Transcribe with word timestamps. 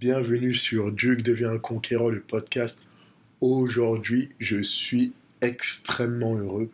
Bienvenue 0.00 0.54
sur 0.54 0.90
Duke 0.90 1.22
devient 1.22 1.44
un 1.52 1.58
conquérant, 1.58 2.08
le 2.08 2.20
podcast. 2.20 2.82
Aujourd'hui, 3.40 4.30
je 4.40 4.60
suis 4.60 5.12
extrêmement 5.40 6.34
heureux, 6.34 6.68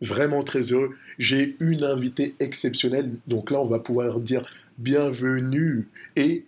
vraiment 0.00 0.42
très 0.42 0.72
heureux. 0.72 0.96
J'ai 1.16 1.54
une 1.60 1.84
invitée 1.84 2.34
exceptionnelle, 2.40 3.12
donc 3.28 3.52
là, 3.52 3.60
on 3.60 3.66
va 3.66 3.78
pouvoir 3.78 4.18
dire 4.18 4.44
bienvenue 4.78 5.86
et 6.16 6.44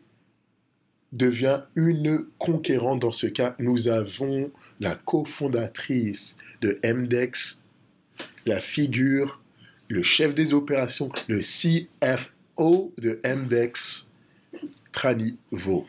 devient 1.13 1.61
une 1.77 2.25
conquérante. 2.37 3.03
Dans 3.03 3.13
ce 3.13 3.29
cas, 3.29 3.55
nous 3.61 3.87
avons 3.87 4.51
la 4.81 4.97
cofondatrice 4.97 6.37
de 6.63 6.81
MDEX, 6.83 7.65
la 8.45 8.61
figure, 8.61 9.41
le 9.87 10.03
chef 10.03 10.35
des 10.35 10.53
opérations, 10.53 11.13
le 11.29 11.39
CFO 11.39 12.93
de 12.99 13.21
MDEX, 13.25 14.11
Trani 14.91 15.39
Vaux. 15.53 15.87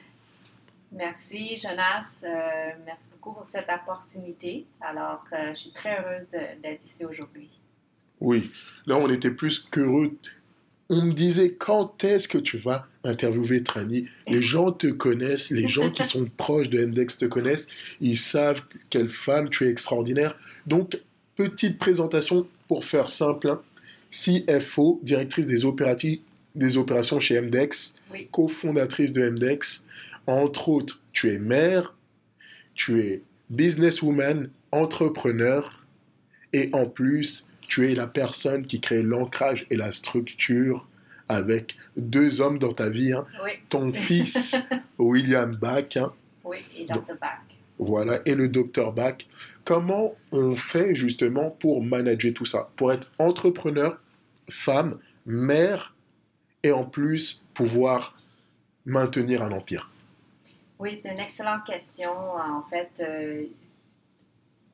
Merci, 0.95 1.57
Jonas. 1.57 2.21
Euh, 2.23 2.71
merci 2.85 3.07
beaucoup 3.11 3.33
pour 3.33 3.45
cette 3.45 3.67
opportunité. 3.69 4.65
Alors, 4.79 5.23
euh, 5.33 5.49
je 5.49 5.59
suis 5.59 5.71
très 5.71 5.99
heureuse 5.99 6.29
d'être 6.29 6.85
ici 6.85 7.03
aujourd'hui. 7.05 7.49
Oui, 8.21 8.51
là, 8.85 8.97
on 8.97 9.09
était 9.09 9.31
plus 9.31 9.59
qu'heureux. 9.59 10.13
On 10.89 11.01
me 11.01 11.13
disait, 11.13 11.53
quand 11.53 12.03
est-ce 12.03 12.27
que 12.27 12.37
tu 12.37 12.57
vas 12.57 12.87
interviewer 13.03 13.63
Trani? 13.63 14.07
Les 14.27 14.41
gens 14.41 14.71
te 14.71 14.87
connaissent, 14.87 15.49
les 15.49 15.67
gens 15.67 15.89
qui 15.89 16.03
sont 16.03 16.29
proches 16.37 16.69
de 16.69 16.85
MDEX 16.85 17.17
te 17.17 17.25
connaissent, 17.25 17.67
ils 17.99 18.17
savent 18.17 18.61
quelle 18.89 19.09
femme 19.09 19.49
tu 19.49 19.65
es 19.65 19.69
extraordinaire. 19.69 20.37
Donc, 20.67 20.99
petite 21.35 21.79
présentation 21.79 22.47
pour 22.67 22.85
faire 22.85 23.09
simple. 23.09 23.49
Hein. 23.49 23.61
CFO, 24.11 24.99
directrice 25.01 25.47
des, 25.47 26.21
des 26.55 26.77
opérations 26.77 27.19
chez 27.19 27.41
MDEX, 27.41 27.95
cofondatrice 28.31 29.11
de 29.11 29.29
MDEX. 29.29 29.87
Entre 30.27 30.69
autres, 30.69 31.03
tu 31.11 31.29
es 31.31 31.39
mère, 31.39 31.95
tu 32.75 33.01
es 33.01 33.21
businesswoman, 33.49 34.49
entrepreneur, 34.71 35.85
et 36.53 36.69
en 36.73 36.87
plus, 36.87 37.49
tu 37.61 37.89
es 37.89 37.95
la 37.95 38.07
personne 38.07 38.65
qui 38.65 38.79
crée 38.79 39.03
l'ancrage 39.03 39.65
et 39.69 39.75
la 39.75 39.91
structure 39.91 40.87
avec 41.29 41.77
deux 41.97 42.41
hommes 42.41 42.59
dans 42.59 42.73
ta 42.73 42.89
vie. 42.89 43.13
Hein. 43.13 43.25
Ton 43.69 43.91
fils, 43.93 44.55
William 44.97 45.55
Bach. 45.55 45.97
Hein. 45.97 46.13
Oui, 46.43 46.57
et 46.77 46.85
Dr. 46.85 47.15
Bach. 47.19 47.39
Voilà, 47.79 48.19
et 48.25 48.35
le 48.35 48.49
docteur 48.49 48.93
Bach. 48.93 49.17
Comment 49.65 50.15
on 50.31 50.55
fait 50.55 50.95
justement 50.95 51.49
pour 51.49 51.83
manager 51.83 52.33
tout 52.33 52.45
ça? 52.45 52.69
Pour 52.75 52.91
être 52.91 53.11
entrepreneur, 53.17 53.99
femme, 54.49 54.99
mère, 55.25 55.95
et 56.63 56.71
en 56.71 56.85
plus 56.85 57.45
pouvoir 57.53 58.17
maintenir 58.85 59.41
un 59.41 59.51
empire? 59.51 59.89
Oui, 60.83 60.97
c'est 60.97 61.13
une 61.13 61.19
excellente 61.19 61.63
question. 61.63 62.11
En 62.35 62.61
fait, 62.61 62.99
euh, 62.99 63.45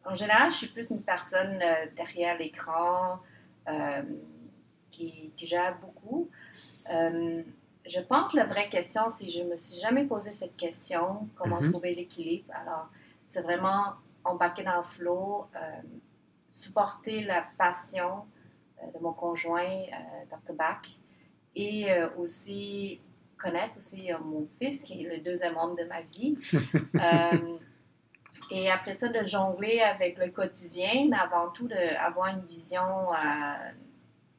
en 0.03 0.15
général, 0.15 0.49
je 0.49 0.57
suis 0.57 0.67
plus 0.67 0.89
une 0.89 1.03
personne 1.03 1.59
euh, 1.61 1.85
derrière 1.95 2.35
l'écran 2.35 3.19
euh, 3.67 4.01
qui, 4.89 5.31
gère 5.37 5.77
beaucoup. 5.77 6.27
je 6.87 7.99
pense 8.01 8.31
que 8.31 8.37
la 8.37 8.45
vraie 8.45 8.69
question, 8.69 9.07
c'est 9.07 9.29
je 9.29 9.43
ne 9.43 9.51
me 9.51 9.55
suis 9.55 9.79
jamais 9.79 10.03
posé 10.05 10.31
cette 10.31 10.57
question, 10.57 11.29
comment 11.35 11.61
mm-hmm. 11.61 11.71
trouver 11.71 11.93
l'équilibre. 11.93 12.51
Alors, 12.55 12.89
c'est 13.27 13.41
vraiment 13.41 13.93
embarquer 14.23 14.63
dans 14.63 14.77
le 14.77 14.83
flow, 14.83 15.47
supporter 16.49 17.23
la 17.23 17.45
passion 17.59 18.25
de 18.95 18.99
mon 18.99 19.13
conjoint, 19.13 19.83
Dr. 20.31 20.55
Bach, 20.55 20.81
et 21.55 21.87
aussi 22.17 22.99
connaître 23.39 23.77
aussi 23.77 24.11
euh, 24.11 24.17
mon 24.23 24.47
fils, 24.59 24.83
qui 24.83 25.03
est 25.03 25.17
le 25.17 25.21
deuxième 25.21 25.57
homme 25.57 25.75
de 25.75 25.85
ma 25.85 26.01
vie. 26.01 26.37
Euh, 26.95 27.57
et 28.51 28.69
après 28.69 28.93
ça, 28.93 29.07
de 29.07 29.23
jongler 29.23 29.79
avec 29.79 30.17
le 30.17 30.29
quotidien, 30.29 31.07
mais 31.09 31.17
avant 31.17 31.49
tout 31.49 31.67
d'avoir 31.67 32.27
une 32.27 32.45
vision 32.45 33.13
euh, 33.13 33.17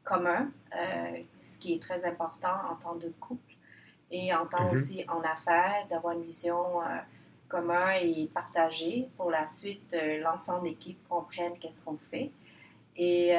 commune, 0.04 0.50
ce 1.32 1.58
qui 1.58 1.74
est 1.74 1.82
très 1.82 2.04
important 2.04 2.54
en 2.70 2.74
temps 2.76 2.96
de 2.96 3.08
couple 3.18 3.54
et 4.10 4.34
en 4.34 4.46
temps 4.46 4.66
mhm. 4.66 4.72
aussi 4.72 5.04
en 5.08 5.22
affaires, 5.22 5.86
d'avoir 5.88 6.14
une 6.14 6.22
vision 6.22 6.80
commune 7.48 7.96
et 8.02 8.30
partagée 8.32 9.08
pour 9.16 9.30
la 9.30 9.46
suite, 9.46 9.96
l'ensemble 10.20 10.64
de 10.64 10.68
l'équipe 10.68 10.98
comprenne 11.08 11.58
qu'est-ce 11.58 11.82
qu'on 11.82 11.96
fait. 11.96 12.30
Et 12.96 13.32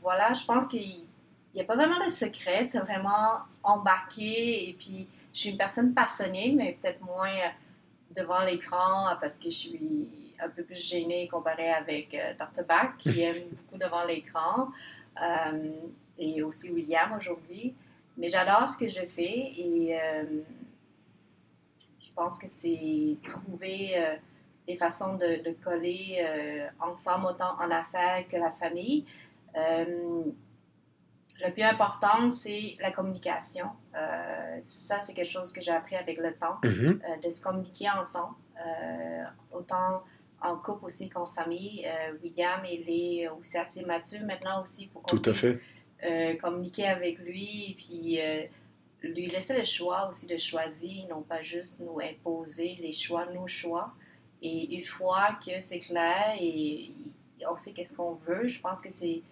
voilà, 0.00 0.32
je 0.32 0.44
pense 0.44 0.68
qu'il 0.68 1.07
n'y 1.54 1.60
a 1.60 1.64
pas 1.64 1.76
vraiment 1.76 2.04
de 2.04 2.10
secret, 2.10 2.64
c'est 2.64 2.78
vraiment 2.78 3.40
embarqué 3.62 4.68
et 4.68 4.74
puis 4.74 5.08
je 5.32 5.40
suis 5.40 5.50
une 5.50 5.56
personne 5.56 5.94
passionnée, 5.94 6.52
mais 6.56 6.76
peut-être 6.80 7.00
moins 7.02 7.28
euh, 7.28 8.14
devant 8.16 8.42
l'écran 8.44 9.16
parce 9.20 9.38
que 9.38 9.44
je 9.44 9.56
suis 9.56 10.34
un 10.40 10.48
peu 10.48 10.62
plus 10.62 10.80
gênée 10.80 11.28
comparée 11.28 11.70
avec 11.70 12.14
euh, 12.14 12.34
Dr. 12.34 12.64
Bach 12.64 12.96
qui 12.98 13.20
aime 13.22 13.44
beaucoup 13.50 13.78
devant 13.78 14.04
l'écran 14.04 14.68
euh, 15.22 15.70
et 16.18 16.42
aussi 16.42 16.70
William 16.70 17.12
aujourd'hui. 17.16 17.74
Mais 18.16 18.28
j'adore 18.28 18.68
ce 18.68 18.76
que 18.76 18.88
je 18.88 19.06
fais 19.06 19.52
et 19.56 19.96
je 22.00 22.10
pense 22.16 22.40
que 22.40 22.48
c'est 22.48 23.16
trouver 23.28 24.18
des 24.66 24.76
façons 24.76 25.14
de, 25.14 25.40
de 25.44 25.54
coller 25.62 26.26
ensemble 26.80 27.26
autant 27.26 27.56
en 27.60 27.70
affaires 27.70 28.26
que 28.28 28.36
la 28.36 28.50
famille 28.50 29.04
le 31.44 31.52
plus 31.52 31.62
important, 31.62 32.30
c'est 32.30 32.74
la 32.80 32.90
communication. 32.90 33.66
Euh, 33.94 34.58
ça, 34.66 35.00
c'est 35.00 35.12
quelque 35.12 35.30
chose 35.30 35.52
que 35.52 35.60
j'ai 35.60 35.70
appris 35.70 35.96
avec 35.96 36.18
le 36.18 36.34
temps, 36.34 36.58
mhm. 36.64 37.00
euh, 37.02 37.16
de 37.22 37.30
se 37.30 37.42
communiquer 37.42 37.88
ensemble, 37.90 38.34
euh, 38.58 39.24
autant 39.52 40.02
en 40.40 40.56
couple 40.56 40.86
aussi 40.86 41.08
qu'en 41.08 41.26
famille. 41.26 41.86
William, 42.22 42.60
il 42.64 42.88
est 42.88 43.28
aussi 43.28 43.58
assez 43.58 43.82
mature 43.84 44.20
maintenant 44.24 44.62
aussi 44.62 44.86
pour 44.86 45.02
qu'on 45.02 45.16
puisse 45.16 45.46
communiquer 46.40 46.86
avec 46.86 47.18
lui 47.18 47.70
et 47.70 47.74
puis 47.74 48.20
lui 49.02 49.26
laisser 49.26 49.56
le 49.56 49.64
choix 49.64 50.08
aussi 50.08 50.26
de 50.26 50.36
choisir, 50.36 51.08
non 51.08 51.22
pas 51.22 51.42
juste 51.42 51.80
nous 51.80 51.98
imposer 52.00 52.78
les 52.80 52.92
choix, 52.92 53.26
nos 53.26 53.48
choix. 53.48 53.92
Et 54.40 54.76
une 54.76 54.84
fois 54.84 55.36
que 55.44 55.58
c'est 55.58 55.80
clair 55.80 56.36
et 56.40 56.92
on 57.50 57.56
sait 57.56 57.72
qu'est-ce 57.72 57.96
qu'on 57.96 58.14
veut, 58.14 58.46
je 58.46 58.60
pense 58.60 58.80
que 58.80 58.92
c'est 58.92 59.22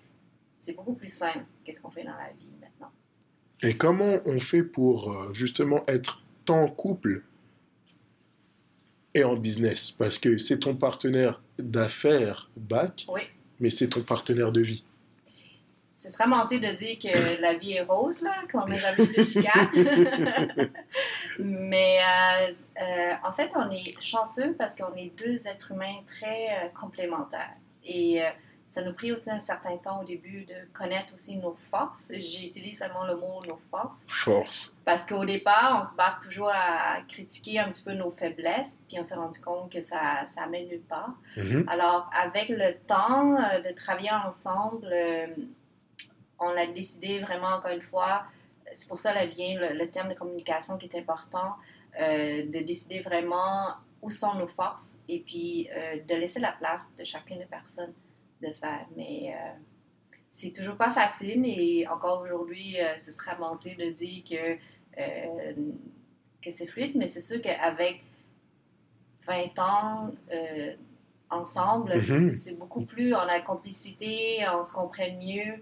c'est 0.56 0.72
beaucoup 0.72 0.94
plus 0.94 1.12
simple 1.12 1.44
qu'est-ce 1.64 1.80
qu'on 1.80 1.90
fait 1.90 2.04
dans 2.04 2.16
la 2.16 2.30
vie 2.38 2.50
maintenant. 2.60 2.90
Et 3.62 3.76
comment 3.76 4.18
on 4.24 4.40
fait 4.40 4.62
pour 4.62 5.12
euh, 5.12 5.32
justement 5.32 5.84
être 5.86 6.22
en 6.48 6.68
couple 6.68 7.22
et 9.14 9.24
en 9.24 9.36
business? 9.36 9.90
Parce 9.90 10.18
que 10.18 10.38
c'est 10.38 10.60
ton 10.60 10.74
partenaire 10.74 11.40
d'affaires, 11.58 12.50
bac, 12.56 13.06
mais 13.60 13.70
c'est 13.70 13.88
ton 13.88 14.02
partenaire 14.02 14.52
de 14.52 14.62
vie. 14.62 14.82
Ce 15.96 16.10
serait 16.10 16.26
mentir 16.26 16.60
de 16.60 16.76
dire 16.76 16.98
que 16.98 17.40
la 17.40 17.54
vie 17.54 17.72
est 17.72 17.82
rose, 17.82 18.20
là, 18.20 18.34
qu'on 18.52 18.66
n'a 18.66 18.76
jamais 18.76 19.06
de 19.06 19.22
chicane. 19.22 20.70
mais 21.38 21.98
euh, 21.98 22.52
euh, 22.82 23.12
en 23.24 23.32
fait, 23.32 23.50
on 23.54 23.70
est 23.70 23.98
chanceux 23.98 24.54
parce 24.58 24.74
qu'on 24.74 24.94
est 24.94 25.12
deux 25.16 25.48
êtres 25.48 25.72
humains 25.72 26.02
très 26.06 26.70
complémentaires. 26.78 27.56
Et 27.82 28.20
ça 28.66 28.82
nous 28.82 28.90
a 28.90 28.94
pris 28.94 29.12
aussi 29.12 29.30
un 29.30 29.38
certain 29.38 29.76
temps 29.76 30.00
au 30.00 30.04
début 30.04 30.44
de 30.44 30.54
connaître 30.72 31.14
aussi 31.14 31.36
nos 31.36 31.54
forces. 31.54 32.10
J'utilise 32.14 32.78
vraiment 32.78 33.04
le 33.06 33.16
mot 33.16 33.38
nos 33.46 33.60
forces. 33.70 34.06
Force. 34.10 34.76
Parce 34.84 35.06
qu'au 35.06 35.24
départ, 35.24 35.78
on 35.80 35.84
se 35.84 35.94
bat 35.94 36.18
toujours 36.20 36.50
à 36.50 37.00
critiquer 37.06 37.60
un 37.60 37.70
petit 37.70 37.84
peu 37.84 37.92
nos 37.92 38.10
faiblesses, 38.10 38.80
puis 38.88 38.98
on 38.98 39.04
s'est 39.04 39.14
rendu 39.14 39.40
compte 39.40 39.70
que 39.70 39.80
ça, 39.80 40.26
ça 40.26 40.42
amène 40.42 40.66
nulle 40.66 40.82
part. 40.82 41.14
Mm-hmm. 41.36 41.68
Alors, 41.68 42.10
avec 42.20 42.48
le 42.48 42.74
temps 42.86 43.36
euh, 43.36 43.60
de 43.60 43.72
travailler 43.72 44.10
ensemble, 44.10 44.88
euh, 44.92 45.28
on 46.40 46.48
a 46.48 46.66
décidé 46.66 47.20
vraiment, 47.20 47.48
encore 47.48 47.70
une 47.70 47.82
fois, 47.82 48.24
c'est 48.72 48.88
pour 48.88 48.98
ça 48.98 49.14
là 49.14 49.26
vient 49.26 49.58
le, 49.60 49.88
terme 49.90 50.08
de 50.08 50.14
communication 50.14 50.76
qui 50.76 50.86
est 50.86 50.98
important, 50.98 51.54
euh, 52.00 52.44
de 52.44 52.58
décider 52.64 52.98
vraiment 52.98 53.74
où 54.02 54.10
sont 54.10 54.34
nos 54.34 54.48
forces 54.48 55.00
et 55.08 55.20
puis 55.20 55.68
de 56.06 56.14
laisser 56.14 56.38
la 56.38 56.52
place 56.52 56.94
de 56.96 57.02
chacune 57.02 57.38
des 57.38 57.46
personnes 57.46 57.94
de 58.42 58.52
faire. 58.52 58.86
Mais 58.96 59.34
euh, 59.34 59.52
c'est 60.30 60.52
toujours 60.52 60.76
pas 60.76 60.90
facile 60.90 61.44
et 61.46 61.86
encore 61.88 62.22
aujourd'hui, 62.22 62.76
euh, 62.80 62.98
ce 62.98 63.12
serait 63.12 63.36
mentir 63.38 63.76
de 63.76 63.90
dire 63.90 64.22
que, 64.28 65.00
euh, 65.00 65.52
que 66.42 66.50
c'est 66.50 66.66
fluide, 66.66 66.96
mais 66.96 67.06
c'est 67.06 67.20
sûr 67.20 67.40
qu'avec 67.40 68.02
20 69.26 69.58
ans 69.58 70.10
ensemble, 71.30 71.92
mm-hmm. 71.92 72.34
c'est 72.34 72.56
beaucoup 72.56 72.82
plus, 72.82 73.14
on 73.14 73.18
a 73.18 73.40
complicité, 73.40 74.46
on 74.54 74.62
se 74.62 74.72
comprend 74.72 75.10
mieux. 75.18 75.60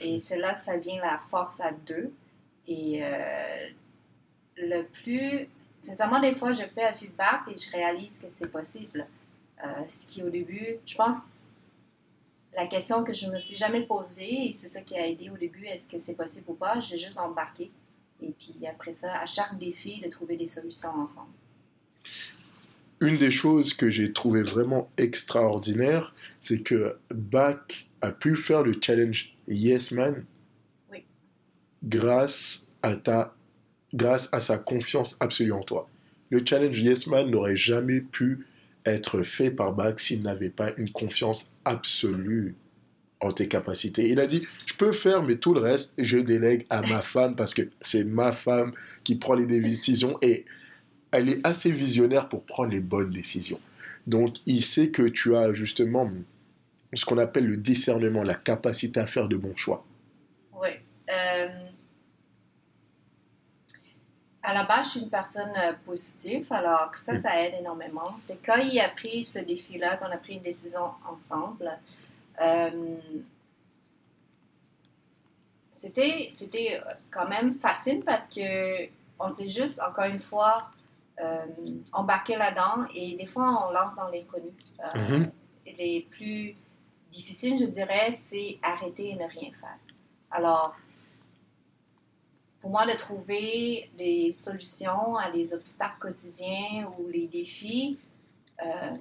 et 0.00 0.18
c'est 0.18 0.38
là 0.38 0.54
que 0.54 0.60
ça 0.60 0.76
vient 0.78 1.00
la 1.02 1.18
force 1.18 1.60
à 1.60 1.72
deux. 1.72 2.12
Et 2.66 3.02
le 4.56 4.82
plus, 4.84 5.46
sincèrement, 5.80 6.20
des 6.20 6.34
fois, 6.34 6.52
je 6.52 6.64
fais 6.74 6.84
un 6.84 6.92
feedback 6.94 7.42
et 7.50 7.56
je 7.56 7.70
réalise 7.70 8.20
que 8.20 8.30
c'est 8.30 8.50
possible. 8.50 9.06
ce 9.86 10.06
qui, 10.06 10.22
au 10.22 10.30
début, 10.30 10.78
je 10.86 10.96
pense, 10.96 11.37
la 12.54 12.66
question 12.66 13.04
que 13.04 13.12
je 13.12 13.30
me 13.30 13.38
suis 13.38 13.56
jamais 13.56 13.82
posée, 13.82 14.48
et 14.48 14.52
c'est 14.52 14.68
ça 14.68 14.80
qui 14.80 14.96
a 14.96 15.06
aidé 15.06 15.30
au 15.30 15.36
début, 15.36 15.66
est-ce 15.66 15.88
que 15.88 15.98
c'est 15.98 16.14
possible 16.14 16.46
ou 16.48 16.54
pas, 16.54 16.80
j'ai 16.80 16.98
juste 16.98 17.18
embarqué. 17.18 17.70
Et 18.20 18.32
puis 18.38 18.66
après 18.66 18.92
ça, 18.92 19.14
à 19.20 19.26
chaque 19.26 19.58
défi, 19.58 20.00
de 20.00 20.08
trouver 20.08 20.36
des 20.36 20.46
solutions 20.46 20.90
ensemble. 20.90 21.30
Une 23.00 23.16
des 23.16 23.30
choses 23.30 23.74
que 23.74 23.90
j'ai 23.90 24.12
trouvé 24.12 24.42
vraiment 24.42 24.90
extraordinaire, 24.96 26.14
c'est 26.40 26.62
que 26.62 26.96
Bach 27.10 27.86
a 28.00 28.10
pu 28.10 28.34
faire 28.34 28.64
le 28.64 28.76
challenge 28.80 29.36
Yes 29.46 29.92
Man 29.92 30.24
Oui. 30.90 31.04
grâce 31.84 32.66
à 32.82 32.96
ta 32.96 33.34
grâce 33.94 34.28
à 34.32 34.40
sa 34.40 34.58
confiance 34.58 35.16
absolue 35.20 35.52
en 35.52 35.62
toi. 35.62 35.88
Le 36.30 36.44
challenge 36.44 36.78
Yes 36.80 37.06
Man 37.06 37.30
n'aurait 37.30 37.56
jamais 37.56 38.00
pu 38.00 38.46
être 38.92 39.22
fait 39.22 39.50
par 39.50 39.72
Bach 39.72 39.94
s'il 39.98 40.22
n'avait 40.22 40.50
pas 40.50 40.72
une 40.76 40.90
confiance 40.90 41.50
absolue 41.64 42.54
en 43.20 43.32
tes 43.32 43.48
capacités. 43.48 44.08
Il 44.10 44.20
a 44.20 44.26
dit, 44.26 44.46
je 44.66 44.74
peux 44.74 44.92
faire, 44.92 45.22
mais 45.22 45.36
tout 45.36 45.54
le 45.54 45.60
reste, 45.60 45.94
je 45.98 46.18
délègue 46.18 46.66
à 46.70 46.82
ma 46.82 47.00
femme 47.00 47.34
parce 47.36 47.54
que 47.54 47.62
c'est 47.80 48.04
ma 48.04 48.32
femme 48.32 48.72
qui 49.04 49.16
prend 49.16 49.34
les 49.34 49.46
décisions 49.46 50.18
et 50.22 50.44
elle 51.10 51.28
est 51.28 51.40
assez 51.44 51.70
visionnaire 51.70 52.28
pour 52.28 52.44
prendre 52.44 52.70
les 52.70 52.80
bonnes 52.80 53.10
décisions. 53.10 53.60
Donc, 54.06 54.36
il 54.46 54.62
sait 54.62 54.88
que 54.88 55.02
tu 55.02 55.34
as 55.36 55.52
justement 55.52 56.10
ce 56.94 57.04
qu'on 57.04 57.18
appelle 57.18 57.46
le 57.46 57.56
discernement, 57.56 58.22
la 58.22 58.34
capacité 58.34 59.00
à 59.00 59.06
faire 59.06 59.28
de 59.28 59.36
bons 59.36 59.56
choix. 59.56 59.84
Oui. 60.60 60.70
Euh, 61.10 61.67
à 64.48 64.54
la 64.54 64.64
base, 64.64 64.86
je 64.86 64.90
suis 64.92 65.00
une 65.00 65.10
personne 65.10 65.52
euh, 65.58 65.74
positive, 65.84 66.50
alors 66.50 66.94
ça, 66.94 67.14
ça 67.16 67.38
aide 67.42 67.54
énormément. 67.60 68.10
C'est 68.18 68.42
quand 68.44 68.56
il 68.56 68.80
a 68.80 68.88
pris 68.88 69.22
ce 69.22 69.40
défi-là, 69.40 69.98
qu'on 69.98 70.06
a 70.06 70.16
pris 70.16 70.34
une 70.34 70.42
décision 70.42 70.86
ensemble, 71.06 71.70
euh, 72.40 72.96
c'était, 75.74 76.30
c'était 76.32 76.80
quand 77.10 77.28
même 77.28 77.54
facile 77.54 78.02
parce 78.04 78.28
que 78.28 78.86
on 79.18 79.28
s'est 79.28 79.50
juste, 79.50 79.80
encore 79.86 80.06
une 80.06 80.18
fois, 80.18 80.70
euh, 81.20 81.46
embarqué 81.92 82.36
là-dedans 82.36 82.86
et 82.94 83.16
des 83.16 83.26
fois, 83.26 83.66
on 83.68 83.72
lance 83.72 83.96
dans 83.96 84.08
l'inconnu. 84.08 84.52
Euh, 84.80 85.18
Mhm. 85.18 85.30
Les 85.78 86.06
plus 86.10 86.54
difficiles, 87.10 87.58
je 87.58 87.66
dirais, 87.66 88.12
c'est 88.12 88.58
arrêter 88.62 89.10
et 89.10 89.14
ne 89.14 89.28
rien 89.28 89.50
faire. 89.52 89.78
Alors, 90.30 90.74
pour 92.60 92.70
moi, 92.70 92.86
de 92.86 92.92
trouver 92.96 93.90
des 93.98 94.32
solutions 94.32 95.16
à 95.16 95.30
des 95.30 95.54
obstacles 95.54 95.98
quotidiens 96.00 96.90
ou 96.98 97.08
les 97.08 97.26
défis, 97.28 97.98
euh, 98.64 98.96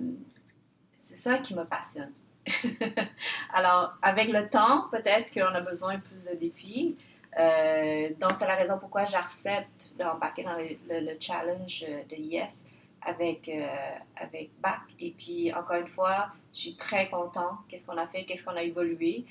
c'est 0.96 1.16
ça 1.16 1.38
qui 1.40 1.54
me 1.56 1.64
passionne. 1.66 2.12
Alors, 3.54 3.94
avec 4.02 4.30
le 4.30 4.50
temps, 4.50 4.88
peut-être 4.92 5.32
qu'on 5.34 5.54
a 5.54 5.62
besoin 5.62 5.96
de 5.96 6.02
plus 6.02 6.26
de 6.26 6.36
défis. 6.36 6.96
Euh, 7.40 8.10
donc, 8.20 8.32
c'est 8.38 8.48
la 8.48 8.56
raison 8.56 8.78
pourquoi 8.80 9.06
j'accepte 9.06 9.92
d'embarquer 9.98 10.44
dans 10.44 10.54
le, 10.56 10.70
le- 10.90 11.02
le 11.12 11.18
challenge 11.20 11.86
de 12.10 12.16
Yes 12.16 12.66
avec, 13.02 13.48
euh, 13.50 13.66
avec 14.16 14.50
BAC. 14.60 14.82
Et 15.00 15.12
puis, 15.12 15.54
encore 15.54 15.78
une 15.78 15.88
fois, 15.88 16.30
je 16.54 16.60
suis 16.62 16.76
très 16.76 17.10
content. 17.10 17.60
Qu'est-ce 17.70 17.86
qu'on 17.86 17.98
a 17.98 18.08
fait, 18.08 18.26
qu'est-ce 18.26 18.44
qu'on 18.44 18.56
a 18.56 18.64
évolué? 18.64 19.26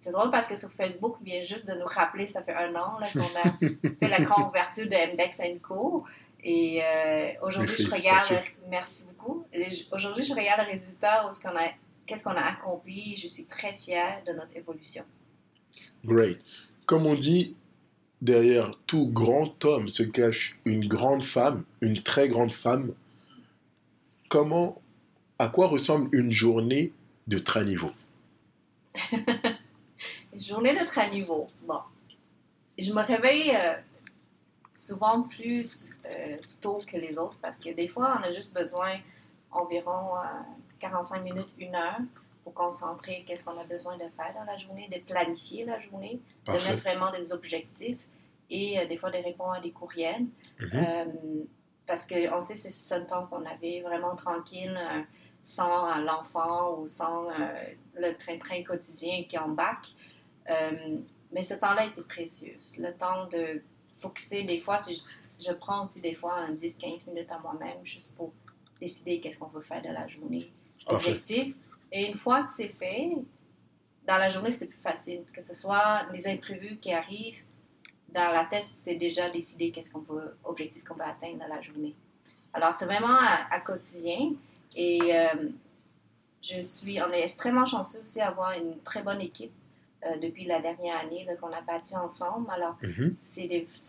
C'est 0.00 0.12
drôle 0.12 0.30
parce 0.30 0.48
que 0.48 0.56
sur 0.56 0.72
Facebook, 0.72 1.16
il 1.20 1.30
vient 1.30 1.42
juste 1.42 1.68
de 1.68 1.74
nous 1.74 1.84
rappeler, 1.84 2.26
ça 2.26 2.42
fait 2.42 2.54
un 2.54 2.74
an 2.74 2.98
qu'on 3.12 3.20
a 3.20 3.52
fait 4.00 4.08
la 4.08 4.18
grande 4.20 4.48
ouverture 4.48 4.86
de 4.86 5.12
MDEX 5.12 5.42
Co. 5.60 6.06
Et 6.42 6.80
euh, 6.82 7.32
aujourd'hui, 7.42 7.76
je 7.76 7.90
regarde, 7.90 8.42
merci 8.70 9.04
beaucoup. 9.08 9.44
Aujourd'hui, 9.92 10.24
je 10.24 10.32
regarde 10.32 10.62
le 10.64 10.70
résultat, 10.70 11.28
où 11.28 11.30
ce 11.30 11.42
qu'on 11.42 11.50
a, 11.50 11.68
qu'est-ce 12.06 12.24
qu'on 12.24 12.30
a 12.30 12.40
accompli. 12.40 13.14
Je 13.14 13.28
suis 13.28 13.44
très 13.44 13.74
fière 13.74 14.22
de 14.26 14.32
notre 14.32 14.56
évolution. 14.56 15.04
Great. 16.02 16.40
Comme 16.86 17.04
on 17.04 17.14
dit, 17.14 17.54
derrière 18.22 18.70
tout 18.86 19.06
grand 19.06 19.62
homme 19.66 19.90
se 19.90 20.02
cache 20.02 20.58
une 20.64 20.88
grande 20.88 21.24
femme, 21.24 21.62
une 21.82 22.02
très 22.02 22.30
grande 22.30 22.54
femme. 22.54 22.94
Comment, 24.30 24.80
à 25.38 25.50
quoi 25.50 25.66
ressemble 25.66 26.08
une 26.12 26.32
journée 26.32 26.94
de 27.26 27.38
très 27.38 27.66
niveau? 27.66 27.90
Journée 30.34 30.78
de 30.78 30.84
très 30.84 31.10
niveau. 31.10 31.46
Bon. 31.62 31.80
Je 32.78 32.92
me 32.92 33.02
réveille 33.02 33.50
euh, 33.54 33.74
souvent 34.72 35.22
plus 35.22 35.90
euh, 36.06 36.36
tôt 36.60 36.80
que 36.86 36.96
les 36.96 37.18
autres 37.18 37.36
parce 37.42 37.60
que 37.60 37.70
des 37.70 37.88
fois, 37.88 38.18
on 38.20 38.22
a 38.22 38.30
juste 38.30 38.54
besoin 38.54 38.98
environ 39.50 40.16
euh, 40.16 40.20
45 40.78 41.22
minutes, 41.22 41.48
une 41.58 41.74
heure 41.74 41.98
pour 42.44 42.54
concentrer 42.54 43.24
qu'est-ce 43.26 43.44
qu'on 43.44 43.58
a 43.58 43.64
besoin 43.64 43.96
de 43.96 44.04
faire 44.16 44.32
dans 44.34 44.44
la 44.44 44.56
journée, 44.56 44.88
de 44.90 44.98
planifier 45.00 45.64
la 45.64 45.78
journée, 45.78 46.20
de 46.46 46.52
mettre 46.52 46.76
vraiment 46.76 47.10
des 47.10 47.32
objectifs 47.32 48.06
et 48.48 48.78
euh, 48.78 48.86
des 48.86 48.96
fois 48.96 49.10
de 49.10 49.18
répondre 49.18 49.52
à 49.52 49.60
des 49.60 49.72
courriels. 49.72 50.26
Mhm. 50.58 50.70
Euh, 50.74 51.04
parce 51.86 52.06
qu'on 52.06 52.40
sait 52.40 52.54
que 52.54 52.60
c'est 52.60 52.70
seul 52.70 53.04
temps 53.06 53.26
qu'on 53.26 53.44
avait 53.44 53.80
vraiment 53.80 54.14
tranquille 54.14 54.78
euh, 54.78 55.02
sans 55.42 55.90
euh, 55.90 56.02
l'enfant 56.02 56.78
ou 56.78 56.86
sans 56.86 57.28
euh, 57.30 57.32
le 57.96 58.12
train-train 58.12 58.62
quotidien 58.62 59.24
qui 59.28 59.36
embarque. 59.36 59.88
Euh, 60.50 60.98
mais 61.32 61.42
ce 61.42 61.54
temps-là 61.54 61.86
était 61.86 62.02
précieux. 62.02 62.56
Le 62.78 62.92
temps 62.92 63.26
de 63.28 63.62
focuser, 63.98 64.42
des 64.42 64.58
fois, 64.58 64.78
je 65.38 65.52
prends 65.52 65.82
aussi 65.82 66.00
des 66.00 66.12
fois 66.12 66.34
un 66.34 66.54
10-15 66.54 67.08
minutes 67.08 67.30
à 67.30 67.38
moi-même 67.38 67.84
juste 67.84 68.14
pour 68.16 68.32
décider 68.80 69.20
qu'est-ce 69.20 69.38
qu'on 69.38 69.48
veut 69.48 69.60
faire 69.60 69.82
de 69.82 69.88
la 69.88 70.06
journée. 70.08 70.50
Objectif. 70.86 71.54
Et 71.92 72.06
une 72.06 72.16
fois 72.16 72.42
que 72.42 72.50
c'est 72.50 72.68
fait, 72.68 73.10
dans 74.06 74.18
la 74.18 74.28
journée, 74.28 74.50
c'est 74.50 74.66
plus 74.66 74.78
facile. 74.78 75.22
Que 75.32 75.42
ce 75.42 75.54
soit 75.54 76.06
les 76.12 76.26
imprévus 76.26 76.76
qui 76.76 76.92
arrivent, 76.92 77.44
dans 78.12 78.32
la 78.32 78.44
tête, 78.44 78.64
c'est 78.66 78.96
déjà 78.96 79.30
décidé 79.30 79.70
qu'est-ce 79.70 79.92
qu'on 79.92 80.00
veut, 80.00 80.36
objectif 80.44 80.82
qu'on 80.82 80.94
veut 80.94 81.04
atteindre 81.04 81.38
dans 81.38 81.54
la 81.54 81.60
journée. 81.60 81.94
Alors, 82.52 82.74
c'est 82.74 82.86
vraiment 82.86 83.14
à, 83.14 83.46
à 83.50 83.60
quotidien. 83.60 84.32
Et 84.74 85.00
euh, 85.14 85.50
je 86.42 86.60
suis, 86.60 87.00
on 87.00 87.12
est 87.12 87.22
extrêmement 87.22 87.66
chanceux 87.66 88.00
aussi 88.00 88.18
d'avoir 88.18 88.52
une 88.58 88.80
très 88.80 89.02
bonne 89.02 89.20
équipe 89.20 89.52
euh, 90.06 90.16
depuis 90.18 90.44
la 90.46 90.60
dernière 90.60 90.98
année 90.98 91.26
qu'on 91.40 91.52
a 91.52 91.60
bâti 91.60 91.96
ensemble. 91.96 92.50
Alors, 92.50 92.76
Mhm. 92.82 93.12
c'est 93.12 93.46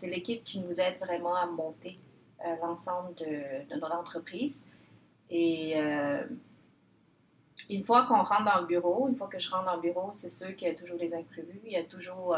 l'équipe 0.08 0.44
qui 0.44 0.60
nous 0.60 0.80
aide 0.80 0.98
vraiment 1.00 1.34
à 1.34 1.46
monter 1.46 1.98
euh, 2.44 2.54
l'ensemble 2.62 3.14
de, 3.14 3.68
de 3.74 3.80
notre 3.80 3.94
entreprise. 3.96 4.66
Et 5.30 5.74
euh, 5.80 6.24
une 7.70 7.84
fois 7.84 8.04
qu'on 8.06 8.22
rentre 8.22 8.44
dans 8.44 8.60
le 8.60 8.66
bureau, 8.66 9.08
une 9.08 9.16
fois 9.16 9.28
que 9.28 9.38
je 9.38 9.50
rentre 9.50 9.64
dans 9.66 9.76
le 9.76 9.80
bureau, 9.82 10.10
c'est 10.12 10.28
sûr 10.30 10.54
qu'il 10.56 10.68
y 10.68 10.70
a 10.70 10.74
toujours 10.74 10.98
des 10.98 11.14
imprévus, 11.14 11.60
il 11.64 11.72
y 11.72 11.76
a 11.76 11.84
toujours 11.84 12.36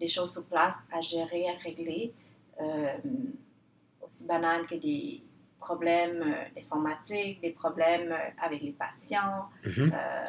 des 0.00 0.08
choses 0.08 0.32
sur 0.32 0.46
place 0.46 0.78
à 0.92 1.00
gérer, 1.00 1.48
à 1.48 1.52
régler, 1.62 2.12
aussi 4.02 4.26
banales 4.26 4.66
que 4.66 4.74
des 4.74 5.22
problèmes 5.58 6.34
informatiques, 6.56 7.40
des 7.40 7.50
problèmes 7.50 8.14
avec 8.40 8.62
les 8.62 8.72
patients. 8.72 9.48
Mhm. 9.64 9.92
Euh, 9.94 10.24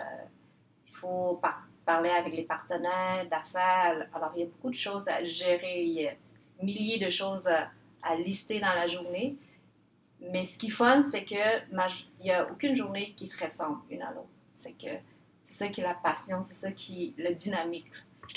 il 0.87 0.91
faut 0.93 1.35
par- 1.41 1.67
parler 1.85 2.09
avec 2.09 2.33
les 2.35 2.43
partenaires 2.43 3.27
d'affaires. 3.29 4.07
Alors, 4.13 4.31
il 4.35 4.41
y 4.41 4.43
a 4.43 4.47
beaucoup 4.47 4.69
de 4.69 4.75
choses 4.75 5.07
à 5.07 5.23
gérer. 5.23 5.83
Il 5.83 5.93
y 5.93 6.07
a 6.07 6.13
milliers 6.61 6.97
de 7.03 7.09
choses 7.09 7.47
à, 7.47 7.69
à 8.03 8.15
lister 8.15 8.59
dans 8.59 8.73
la 8.73 8.87
journée. 8.87 9.35
Mais 10.31 10.45
ce 10.45 10.57
qui 10.57 10.67
est 10.67 10.71
fun, 10.71 11.01
c'est 11.01 11.23
que 11.23 11.73
ma- 11.73 11.87
il 12.19 12.23
n'y 12.25 12.31
a 12.31 12.49
aucune 12.51 12.75
journée 12.75 13.13
qui 13.15 13.27
se 13.27 13.41
ressemble 13.43 13.79
une 13.89 14.01
à 14.01 14.11
l'autre. 14.11 14.27
C'est 14.51 14.71
que 14.71 14.89
c'est 15.41 15.53
ça 15.53 15.67
qui 15.67 15.81
est 15.81 15.87
la 15.87 15.93
passion, 15.93 16.41
c'est 16.41 16.55
ça 16.55 16.71
qui 16.71 17.13
est 17.17 17.21
le 17.23 17.33
dynamique. 17.35 17.85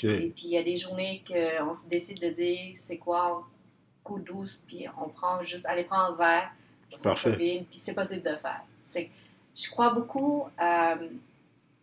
Et 0.03 0.29
puis, 0.29 0.43
il 0.45 0.51
y 0.51 0.57
a 0.57 0.63
des 0.63 0.75
journées 0.75 1.23
qu'on 1.27 1.73
se 1.73 1.87
décide 1.87 2.19
de 2.21 2.29
dire 2.29 2.71
c'est 2.75 2.97
quoi, 2.97 3.47
coup 4.03 4.19
douce, 4.19 4.63
puis 4.67 4.85
on 5.03 5.09
prend 5.09 5.43
juste, 5.43 5.65
allez 5.65 5.83
prendre 5.83 6.13
un 6.13 6.15
verre, 6.15 6.51
on 6.91 7.01
Parfait. 7.03 7.31
copine, 7.31 7.65
puis 7.65 7.79
c'est 7.79 7.95
possible 7.95 8.21
de 8.21 8.35
faire. 8.35 8.61
Je 9.55 9.69
crois 9.71 9.91
beaucoup 9.93 10.45
à 10.57 10.95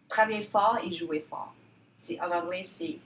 travailler 0.09 0.43
fort 0.43 0.79
et 0.85 0.93
jouer 0.93 1.21
fort. 1.21 1.55
En 2.21 2.31
anglais, 2.31 2.63
c'est 2.65 2.99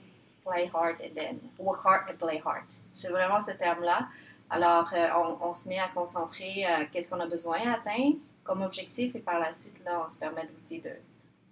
play 0.45 0.69
hard 0.73 0.95
and 1.01 1.13
then 1.15 1.39
work 1.57 1.81
hard 1.83 2.03
and 2.09 2.17
play 2.23 2.41
hard. 2.43 2.63
C'est 2.93 3.09
vraiment 3.09 3.41
ce 3.41 3.51
terme-là. 3.51 4.07
Alors, 4.49 4.91
euh, 4.93 5.07
on, 5.41 5.49
on 5.49 5.53
se 5.53 5.69
met 5.69 5.79
à 5.79 5.87
concentrer 5.87 6.65
euh, 6.65 6.85
qu'est-ce 6.91 7.09
qu'on 7.09 7.19
a 7.19 7.25
besoin 7.25 7.63
d'atteindre 7.63 8.17
comme 8.43 8.61
objectif 8.61 9.15
et 9.15 9.19
par 9.19 9.39
la 9.39 9.53
suite, 9.53 9.75
là, 9.85 10.03
on 10.05 10.09
se 10.09 10.17
permet 10.17 10.47
aussi 10.55 10.79
de 10.79 10.89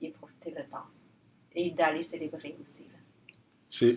y 0.02 0.10
profiter 0.10 0.52
le 0.52 0.64
temps 0.68 0.86
et 1.56 1.72
d'aller 1.72 2.04
célébrer 2.04 2.56
aussi. 2.60 2.84
là. 2.92 3.88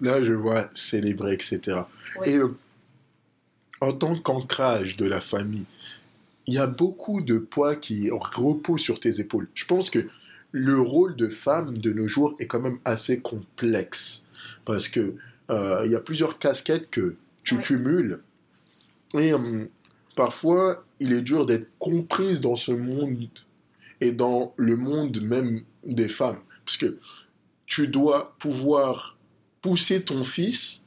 Là 0.00 0.22
je 0.22 0.34
vois 0.34 0.68
célébrer 0.74 1.34
etc. 1.34 1.82
Oui. 2.20 2.28
Et 2.28 2.36
euh, 2.36 2.56
en 3.80 3.92
tant 3.92 4.18
qu'ancrage 4.18 4.96
de 4.96 5.06
la 5.06 5.20
famille, 5.20 5.64
il 6.46 6.54
y 6.54 6.58
a 6.58 6.66
beaucoup 6.66 7.22
de 7.22 7.38
poids 7.38 7.76
qui 7.76 8.10
reposent 8.10 8.80
sur 8.80 9.00
tes 9.00 9.20
épaules. 9.20 9.48
Je 9.54 9.64
pense 9.64 9.90
que 9.90 10.08
le 10.52 10.80
rôle 10.80 11.16
de 11.16 11.28
femme 11.28 11.78
de 11.78 11.92
nos 11.92 12.08
jours 12.08 12.34
est 12.38 12.46
quand 12.46 12.60
même 12.60 12.78
assez 12.84 13.20
complexe 13.20 14.30
parce 14.64 14.88
que 14.88 15.16
euh, 15.50 15.82
il 15.84 15.90
y 15.90 15.96
a 15.96 16.00
plusieurs 16.00 16.38
casquettes 16.38 16.90
que 16.90 17.16
tu 17.42 17.58
cumules 17.58 18.20
et 19.14 19.32
euh, 19.32 19.64
parfois 20.14 20.84
il 21.00 21.12
est 21.12 21.22
dur 21.22 21.46
d'être 21.46 21.68
comprise 21.78 22.40
dans 22.40 22.56
ce 22.56 22.72
monde 22.72 23.28
et 24.00 24.12
dans 24.12 24.54
le 24.56 24.76
monde 24.76 25.20
même 25.20 25.64
des 25.84 26.08
femmes 26.08 26.40
parce 26.64 26.76
que 26.76 26.98
tu 27.66 27.88
dois 27.88 28.36
pouvoir 28.38 29.18
pousser 29.62 30.04
ton 30.04 30.24
fils 30.24 30.84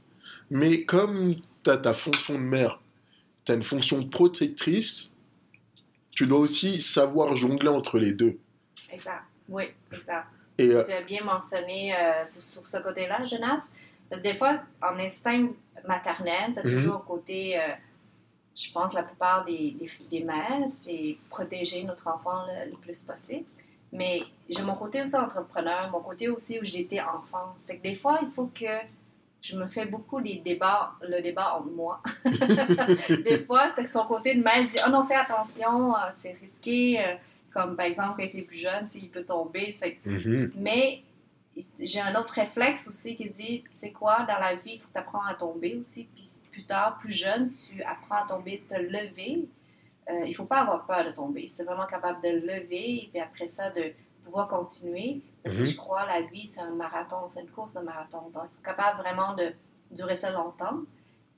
Mais 0.52 0.84
comme 0.84 1.36
tu 1.64 1.70
as 1.70 1.78
ta 1.78 1.94
fonction 1.94 2.36
de 2.36 2.44
mère, 2.44 2.80
tu 3.46 3.52
as 3.52 3.56
une 3.56 3.64
fonction 3.64 4.08
protectrice, 4.08 5.14
tu 6.12 6.28
dois 6.28 6.40
aussi 6.40 6.82
savoir 6.82 7.36
jongler 7.36 7.70
entre 7.70 7.98
les 7.98 8.14
deux. 8.14 8.38
Exact. 8.92 9.24
Oui, 9.50 9.66
exact. 9.92 10.28
Et, 10.58 10.70
euh, 10.70 10.84
Tu 10.84 10.92
as 10.92 11.02
bien 11.02 11.24
mentionné 11.24 11.94
euh, 11.96 12.26
sur, 12.26 12.66
ce 12.66 12.78
côté-là, 12.78 13.24
Jonas. 13.26 13.72
Parce 14.10 14.22
que 14.22 14.28
des 14.28 14.34
fois, 14.36 14.60
en 14.82 14.98
instinct 15.00 15.48
maternel, 15.88 16.54
tu 16.54 16.60
as 16.60 16.64
Mhm. 16.64 16.72
toujours 16.76 16.96
un 16.96 17.06
côté, 17.08 17.58
euh, 17.60 17.64
je 18.56 18.72
pense, 18.72 18.94
la 18.94 19.04
plupart 19.04 19.44
des, 19.46 19.72
des, 19.80 19.90
des 20.10 20.24
mères, 20.24 20.62
c'est 20.70 21.18
protéger 21.30 21.84
notre 21.84 22.08
enfant 22.08 22.46
le, 22.48 22.72
le 22.72 22.78
plus 22.78 23.02
possible. 23.04 23.46
Mais 23.92 24.24
j'ai 24.50 24.64
mon 24.64 24.76
côté 24.76 25.02
aussi 25.02 25.16
entrepreneur, 25.16 25.90
mon 25.92 26.02
côté 26.02 26.28
aussi 26.30 26.60
où 26.60 26.64
j'étais 26.64 27.02
enfant. 27.02 27.54
C'est 27.58 27.78
que 27.78 27.84
des 27.84 27.96
fois, 27.96 28.20
il 28.22 28.28
faut 28.28 28.48
que 28.54 28.66
je 29.42 29.58
me 29.58 29.68
fais 29.68 29.86
beaucoup 29.86 30.20
les 30.20 30.38
débats, 30.38 30.94
le 31.02 31.22
débat 31.22 31.56
entre 31.56 31.70
moi. 31.70 32.02
des 33.24 33.40
fois, 33.46 33.72
ton 33.94 34.06
côté 34.06 34.36
de 34.36 34.44
mère 34.44 34.64
dit 34.68 34.78
Oh 34.86 34.90
non, 34.90 35.06
fais 35.06 35.16
attention, 35.16 35.94
c'est 36.16 36.36
risqué. 36.42 37.00
Comme 37.56 37.78
par 37.78 37.86
exemple, 37.86 38.22
quand 38.22 38.30
tu 38.30 38.40
es 38.40 38.42
plus 38.42 38.58
jeune, 38.58 38.88
tu 38.88 39.00
sais, 39.00 39.06
il 39.06 39.10
peut 39.10 39.24
tomber. 39.24 39.72
Fait 39.72 39.98
mhm, 40.06 40.50
mais 40.58 41.04
j'ai 41.80 42.02
un 42.02 42.14
autre 42.16 42.34
réflexe 42.34 42.90
aussi 42.90 43.16
qui 43.16 43.30
dit, 43.30 43.64
c'est 43.66 43.94
quoi, 43.94 44.26
dans 44.28 44.40
la 44.40 44.56
vie, 44.56 44.74
il 44.74 44.80
faut 44.82 44.90
que 44.90 44.94
tu 44.94 45.00
apprends 45.00 45.26
à 45.26 45.36
tomber 45.36 45.78
aussi. 45.78 46.10
Puis 46.14 46.26
plus 46.52 46.66
tard, 46.66 46.98
plus 46.98 47.14
jeune, 47.14 47.50
tu 47.50 47.82
apprends 47.84 48.26
à 48.26 48.28
tomber, 48.28 48.58
te 48.58 48.76
lever. 48.76 49.48
Euh, 50.10 50.26
il 50.26 50.32
ne 50.32 50.36
faut 50.36 50.44
pas 50.44 50.64
avoir 50.64 50.86
peur 50.86 51.06
de 51.06 51.12
tomber. 51.12 51.48
C'est 51.48 51.64
vraiment 51.64 51.86
capable 51.86 52.22
de 52.22 52.28
lever 52.28 53.04
et 53.04 53.10
puis 53.10 53.22
après 53.22 53.46
ça, 53.46 53.70
de 53.70 53.94
pouvoir 54.22 54.50
continuer. 54.50 55.22
Parce 55.42 55.56
que 55.56 55.64
je 55.64 55.78
crois 55.78 56.06
la 56.06 56.24
vie, 56.24 56.48
c'est 56.48 56.60
un 56.60 56.76
marathon, 56.76 57.26
c'est 57.28 57.40
une 57.40 57.52
course 57.52 57.76
de 57.76 57.80
marathon. 57.80 58.30
Donc, 58.34 58.50
il 58.52 58.58
faut 58.58 58.64
capable 58.66 59.00
vraiment 59.00 59.34
de 59.34 59.54
durer 59.92 60.16
ça 60.16 60.30
longtemps. 60.32 60.82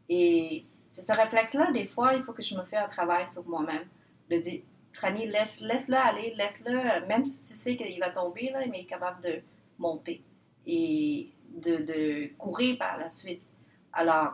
Et 0.10 0.66
c'est 0.90 1.04
ce 1.04 1.14
réflexe-là, 1.14 1.72
des 1.72 1.86
fois, 1.86 2.16
il 2.16 2.24
faut 2.24 2.34
que 2.34 2.42
je 2.42 2.56
me 2.56 2.64
fais 2.64 2.78
un 2.78 2.88
travail 2.88 3.28
sur 3.28 3.48
moi-même. 3.48 3.86
De 4.32 4.38
dire, 4.38 4.62
Trani, 4.98 5.28
laisse, 5.28 5.62
laisse-le 5.62 5.96
aller, 5.96 6.34
laisse-le, 6.36 7.06
même 7.06 7.24
si 7.24 7.48
tu 7.48 7.58
sais 7.58 7.78
qu'il 7.78 8.00
va 8.00 8.10
tomber, 8.10 8.50
là, 8.50 8.60
mais 8.68 8.80
il 8.80 8.82
est 8.82 8.86
capable 8.86 9.22
de 9.22 9.42
monter 9.78 10.24
et 10.66 11.30
de, 11.50 12.36
courir 12.38 12.80
par 12.80 12.98
la 12.98 13.10
suite. 13.12 13.44
Alors, 13.94 14.34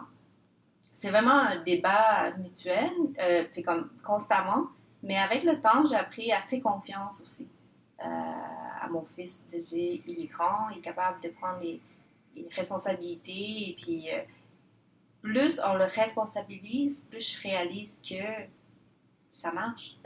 c'est 0.81 1.09
vraiment 1.09 1.37
un 1.37 1.61
débat 1.63 2.31
mutuel, 2.37 2.91
euh, 3.19 3.43
c'est 3.51 3.61
comme 3.61 3.89
constamment, 4.05 4.67
mais 5.01 5.17
avec 5.17 5.43
le 5.43 5.59
temps, 5.59 5.85
j'ai 5.85 5.95
appris 5.95 6.31
à 6.31 6.39
faire 6.39 6.61
confiance 6.61 7.21
aussi 7.21 7.49
euh, 7.99 8.05
à 8.05 8.87
mon 8.89 9.03
fils. 9.03 9.45
De 9.51 9.59
dire, 9.59 10.01
il 10.07 10.23
est 10.23 10.27
grand, 10.27 10.69
il 10.69 10.77
est 10.77 10.81
capable 10.81 11.21
de 11.21 11.27
prendre 11.29 11.59
les, 11.59 11.81
les 12.37 12.47
responsabilités 12.55 13.69
et 13.69 13.75
puis 13.77 14.09
euh, 14.11 14.21
plus 15.21 15.59
on 15.65 15.75
le 15.75 15.85
responsabilise, 15.85 17.07
plus 17.09 17.35
je 17.35 17.41
réalise 17.41 18.01
que 18.01 18.23
ça 19.33 19.51
marche. 19.51 19.97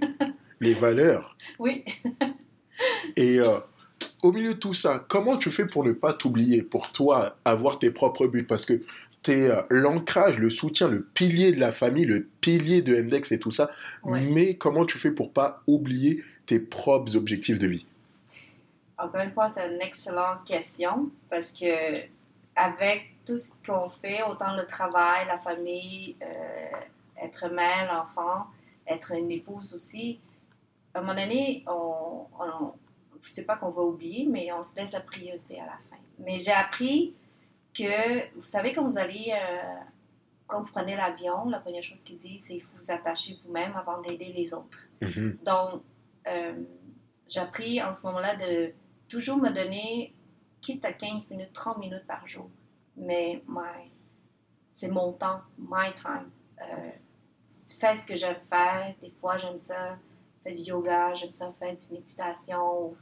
les 0.60 0.74
valeurs. 0.74 1.36
Oui. 1.58 1.84
Et 3.16 3.40
euh, 3.40 3.58
au 4.22 4.32
milieu 4.32 4.54
de 4.54 4.58
tout 4.58 4.74
ça, 4.74 5.04
comment 5.08 5.38
tu 5.38 5.50
fais 5.50 5.66
pour 5.66 5.84
ne 5.84 5.92
pas 5.92 6.12
t'oublier, 6.12 6.62
pour 6.62 6.92
toi 6.92 7.36
avoir 7.44 7.78
tes 7.78 7.90
propres 7.90 8.26
buts? 8.26 8.44
Parce 8.44 8.66
que 8.66 8.82
tu 9.22 9.32
es 9.32 9.50
l'ancrage, 9.70 10.38
le 10.38 10.50
soutien, 10.50 10.88
le 10.88 11.02
pilier 11.02 11.52
de 11.52 11.58
la 11.58 11.72
famille, 11.72 12.04
le 12.04 12.28
pilier 12.40 12.82
de 12.82 12.96
Index 12.96 13.32
et 13.32 13.40
tout 13.40 13.50
ça. 13.50 13.70
Ouais. 14.04 14.20
Mais 14.20 14.54
comment 14.54 14.84
tu 14.84 14.98
fais 14.98 15.10
pour 15.10 15.32
pas 15.32 15.62
oublier 15.66 16.22
tes 16.46 16.60
propres 16.60 17.16
objectifs 17.16 17.58
de 17.58 17.66
vie? 17.66 17.86
Encore 18.98 19.22
une 19.22 19.32
fois, 19.32 19.50
c'est 19.50 19.66
une 19.66 19.80
excellente 19.80 20.44
question 20.46 21.10
parce 21.28 21.52
que 21.52 21.66
avec 22.54 23.12
tout 23.26 23.36
ce 23.36 23.52
qu'on 23.66 23.90
fait, 23.90 24.22
autant 24.22 24.54
le 24.56 24.64
travail, 24.66 25.26
la 25.26 25.38
famille, 25.38 26.16
euh, 26.22 27.22
être 27.22 27.48
mère, 27.48 27.92
l'enfant, 27.92 28.46
être 28.86 29.12
une 29.12 29.30
épouse 29.30 29.74
aussi, 29.74 30.20
à 30.94 30.98
un 30.98 31.02
moment 31.02 31.14
donné, 31.14 31.64
on, 31.66 32.26
on, 32.40 32.72
je 33.22 33.28
sais 33.30 33.44
pas 33.44 33.56
qu'on 33.56 33.70
va 33.70 33.82
oublier, 33.82 34.26
mais 34.26 34.50
on 34.52 34.62
se 34.62 34.74
laisse 34.76 34.92
la 34.92 35.00
priorité 35.00 35.60
à 35.60 35.66
la 35.66 35.78
fin. 35.78 35.96
Mais 36.18 36.38
j'ai 36.38 36.52
appris 36.52 37.14
que, 37.74 38.34
vous 38.34 38.40
savez, 38.40 38.72
quand 38.72 38.84
vous 38.84 38.98
allez, 38.98 39.32
euh, 39.32 39.74
quand 40.46 40.62
vous 40.62 40.70
prenez 40.72 40.96
l'avion, 40.96 41.48
la 41.48 41.58
première 41.60 41.82
chose 41.82 42.02
qu'il 42.02 42.16
dit, 42.16 42.38
c'est 42.38 42.54
qu'il 42.54 42.62
faut 42.62 42.76
vous 42.76 42.90
attacher 42.90 43.38
vous-même 43.44 43.74
avant 43.76 44.00
d'aider 44.00 44.32
les 44.32 44.54
autres. 44.54 44.86
Mhm. 45.02 45.38
Donc, 45.44 45.82
euh, 46.26 46.62
j'ai 47.28 47.40
appris 47.40 47.82
en 47.82 47.92
ce 47.92 48.06
moment-là 48.06 48.36
de 48.36 48.72
toujours 49.08 49.36
me 49.38 49.50
donner, 49.50 50.14
quitte 50.62 50.84
à 50.84 50.92
15 50.92 51.30
minutes, 51.30 51.52
30 51.52 51.78
minutes 51.78 52.06
par 52.06 52.26
jour, 52.26 52.48
mais 52.96 53.42
my- 53.48 53.90
c'est 54.70 54.88
mon 54.88 55.12
temps, 55.12 55.40
my 55.58 55.92
time. 55.94 56.30
Euh, 56.60 56.90
fais 57.78 57.96
ce 57.96 58.06
que 58.06 58.16
j'aime 58.16 58.40
faire. 58.42 58.94
Des 59.02 59.10
fois, 59.10 59.36
j'aime 59.36 59.58
ça 59.58 59.98
faire 60.42 60.54
du 60.54 60.62
yoga, 60.62 61.14
j'aime 61.14 61.32
ça 61.32 61.50
faire 61.50 61.74
du 61.74 61.84
méditation, 61.92 62.94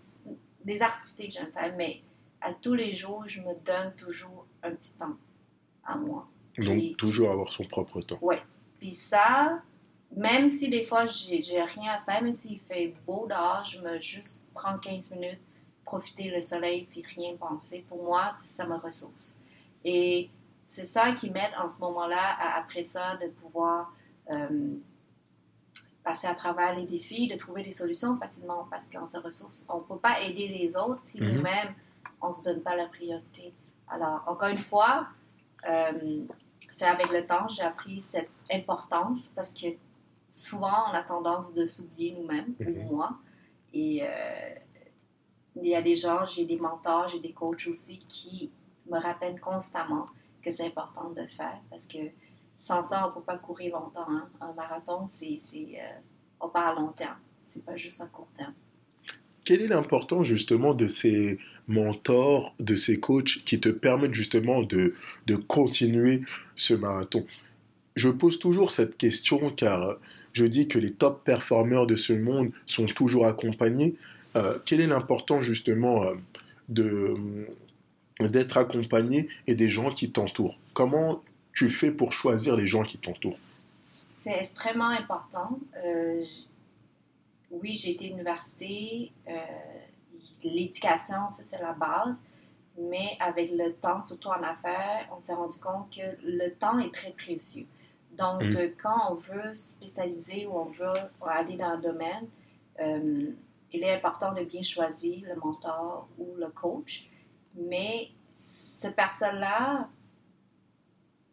des 0.65 0.83
activités 0.83 1.29
que 1.29 1.35
j'aime 1.35 1.53
faire, 1.53 1.75
mais 1.77 2.03
à 2.41 2.55
tous 2.55 2.75
les 2.75 2.93
jours, 2.95 3.25
je 3.27 3.41
me 3.41 3.55
donne 3.65 3.95
toujours 3.97 4.47
un 4.63 4.71
petit 4.73 4.95
temps 4.95 5.17
à 5.85 5.97
moi. 5.97 6.27
Donc 6.59 6.97
toujours 6.97 7.31
avoir 7.31 7.51
son 7.51 7.65
propre 7.65 8.01
temps. 8.01 8.21
Puis 8.79 8.95
ça, 8.95 9.63
même 10.17 10.51
si 10.51 10.69
des 10.69 10.85
fois 10.85 11.07
j'ai 11.07 11.41
rien 11.41 11.93
à 11.93 12.01
faire, 12.03 12.23
même 12.23 12.33
s'il 12.33 12.59
fait 12.61 12.95
beau 13.07 13.27
dehors, 13.27 13.65
je 13.65 13.81
me 13.81 13.99
juste 13.99 14.45
prends 14.55 14.79
15 14.79 15.11
minutes, 15.11 15.41
profiter 15.85 16.31
le 16.31 16.41
soleil, 16.41 16.87
puis 16.89 17.03
rien 17.03 17.37
penser. 17.37 17.85
Pour 17.89 18.03
moi, 18.03 18.31
ça 18.31 18.67
me 18.67 18.77
ressource. 18.77 19.41
Et 19.85 20.31
c'est 20.65 20.85
ça 20.85 21.13
qui 21.13 21.31
m'aide 21.31 21.53
en 21.59 21.69
ce 21.69 21.81
moment-là, 21.81 22.37
après 22.57 22.83
ça, 22.83 23.17
de 23.17 23.29
pouvoir 23.29 23.93
passer 26.03 26.27
à 26.27 26.35
travers 26.35 26.75
les 26.75 26.85
défis, 26.87 27.29
de 27.29 27.37
trouver 27.37 27.63
des 27.63 27.71
solutions 27.71 28.17
facilement 28.19 28.67
parce 28.71 28.91
qu'on 28.91 29.07
se 29.07 29.17
ressource. 29.19 29.67
On 29.69 29.79
ne 29.79 29.83
peut 29.85 29.97
pas 29.99 30.21
aider 30.23 30.49
les 30.49 30.77
autres 30.77 31.03
si 31.03 31.21
Mhm. 31.21 31.35
nous-mêmes, 31.37 31.75
on 32.21 32.29
ne 32.29 32.33
se 32.33 32.43
donne 32.43 32.61
pas 32.63 32.77
la 32.77 32.87
priorité. 32.87 33.55
Alors, 33.89 34.23
encore 34.27 34.49
une 34.49 34.59
fois, 34.59 35.09
euh, 35.69 36.25
c'est 36.69 36.85
avec 36.87 37.11
le 37.11 37.27
temps, 37.27 37.49
j'ai 37.49 37.63
appris 37.63 38.01
cette 38.01 38.31
importance 38.53 39.29
parce 39.35 39.55
que 39.55 39.69
souvent, 40.29 40.91
on 40.91 40.95
a 40.95 41.03
tendance 41.03 41.55
de 41.55 41.65
s'oublier 41.65 42.13
nous-mêmes, 42.19 42.55
Mhm. 42.59 42.79
ou 42.79 42.97
moi. 42.97 43.17
Et 43.73 44.03
euh, 44.03 44.55
il 45.57 45.67
y 45.69 45.75
a 45.75 45.83
des 45.83 45.95
gens, 45.95 46.25
j'ai 46.27 46.45
des 46.45 46.57
mentors, 46.59 47.09
j'ai 47.09 47.21
des 47.21 47.33
coachs 47.33 47.67
aussi 47.69 48.01
qui 48.09 48.51
me 48.91 48.99
rappellent 48.99 49.41
constamment 49.41 50.07
que 50.43 50.51
c'est 50.51 50.67
important 50.67 51.11
de 51.11 51.25
faire 51.25 51.59
parce 51.71 51.87
que 51.89 51.99
sans 52.65 52.81
ça, 52.81 53.05
on 53.05 53.11
ne 53.11 53.15
peut 53.15 53.21
pas 53.21 53.37
courir 53.37 53.75
longtemps. 53.75 54.07
hein. 54.09 54.27
Un 54.41 54.55
marathon, 54.55 55.07
c'est, 55.07 55.37
euh, 55.55 55.99
on 56.41 56.49
part 56.49 56.69
à 56.69 56.75
long 56.81 56.93
terme. 56.93 57.19
C'est 57.37 57.63
pas 57.63 57.77
juste 57.77 58.01
à 58.01 58.07
court 58.07 58.29
terme. 58.35 58.55
Quelle 59.45 59.61
est 59.61 59.69
l'importance 59.69 60.27
justement 60.27 60.73
de 60.73 60.87
ces 60.87 61.39
mentors, 61.69 62.55
de 62.61 62.75
ces 62.75 62.99
coachs 62.99 63.45
qui 63.45 63.61
te 63.61 63.69
permettent 63.69 64.15
justement 64.15 64.63
de, 64.63 64.95
de 65.27 65.37
continuer 65.37 66.23
ce 66.57 66.73
marathon? 66.73 67.27
Je 67.97 68.09
pose 68.09 68.39
toujours 68.39 68.71
cette 68.71 68.97
question 68.97 69.51
car 69.51 69.83
euh, 69.83 69.95
je 70.33 70.47
dis 70.47 70.67
que 70.67 70.79
les 70.79 70.95
top 70.95 71.23
performeurs 71.23 71.87
de 71.87 71.97
ce 71.97 72.15
monde 72.15 72.51
sont 72.65 72.87
toujours 72.87 73.27
accompagnés. 73.27 73.95
Euh, 74.37 74.57
quelle 74.65 74.81
est 74.81 74.87
l'importance 74.87 75.43
justement 75.43 76.05
euh, 76.05 76.15
de 76.71 77.15
d'être 78.21 78.57
accompagné 78.57 79.29
et 79.47 79.55
des 79.55 79.69
gens 79.69 79.91
qui 79.91 80.11
t'entourent? 80.11 80.59
Comment 80.73 81.23
tu 81.55 81.69
fais 81.71 81.93
pour 81.93 82.13
choisir 82.13 82.57
les 82.57 82.67
gens 82.67 82.83
qui 82.83 82.99
t'entourent 82.99 83.39
C'est 84.15 84.39
extrêmement 84.39 84.91
important. 84.91 85.59
Euh, 85.85 86.25
oui, 87.51 87.73
j'ai 87.75 87.93
été 87.93 88.07
à 88.07 88.09
l'université. 88.09 89.13
euh, 89.29 89.33
L'éducation, 90.43 91.27
ça, 91.29 91.43
c'est 91.43 91.61
la 91.63 91.73
base. 91.73 92.25
Mais 92.79 93.17
avec 93.21 93.51
le 93.53 93.73
temps, 93.75 94.03
surtout 94.03 94.29
en 94.29 94.43
affaires, 94.43 95.09
on 95.17 95.21
s'est 95.21 95.35
rendu 95.35 95.59
compte 95.61 95.91
que 95.95 96.03
le 96.25 96.51
temps 96.51 96.79
est 96.81 96.93
très 96.93 97.13
précieux. 97.13 97.67
Donc, 98.19 98.43
Mhm. 98.43 98.57
euh, 98.57 98.69
quand 98.83 99.13
on 99.13 99.15
veut 99.15 99.55
spécialiser 99.55 100.47
ou 100.47 100.57
on 100.59 100.65
veut 100.67 100.93
aller 101.27 101.57
dans 101.57 101.67
un 101.67 101.79
domaine, 101.79 102.27
euh, 102.81 103.31
il 103.73 103.83
est 103.83 103.95
important 103.95 104.33
de 104.33 104.43
bien 104.45 104.63
choisir 104.63 105.27
le 105.29 105.37
mentor 105.41 106.09
ou 106.19 106.35
le 106.37 106.49
coach. 106.49 107.09
Mais 107.55 108.09
cette 108.35 108.97
personne-là, 108.97 109.89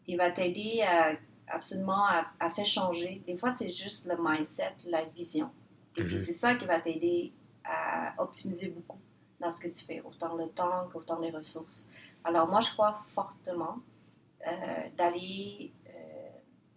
il 0.07 0.17
va 0.17 0.31
t'aider 0.31 0.81
à 0.83 1.13
absolument 1.53 2.05
à, 2.05 2.25
à 2.39 2.49
faire 2.49 2.65
changer. 2.65 3.21
Des 3.27 3.35
fois, 3.35 3.51
c'est 3.51 3.67
juste 3.69 4.07
le 4.07 4.15
mindset, 4.17 4.73
la 4.85 5.03
vision. 5.05 5.49
Et 5.97 6.03
puis, 6.03 6.15
Mhm. 6.15 6.19
c'est 6.21 6.33
ça 6.33 6.55
qui 6.55 6.65
va 6.65 6.79
t'aider 6.79 7.33
à 7.65 8.13
optimiser 8.19 8.69
beaucoup 8.69 8.97
dans 9.39 9.49
ce 9.49 9.61
que 9.61 9.67
tu 9.67 9.83
fais, 9.83 10.01
autant 10.01 10.35
le 10.35 10.47
temps 10.49 10.87
qu'autant 10.93 11.19
les 11.19 11.29
ressources. 11.31 11.91
Alors, 12.23 12.47
moi, 12.47 12.59
je 12.61 12.71
crois 12.71 12.93
fortement 12.93 13.79
euh, 14.47 14.51
d'aller. 14.97 15.71
euh, 15.87 15.91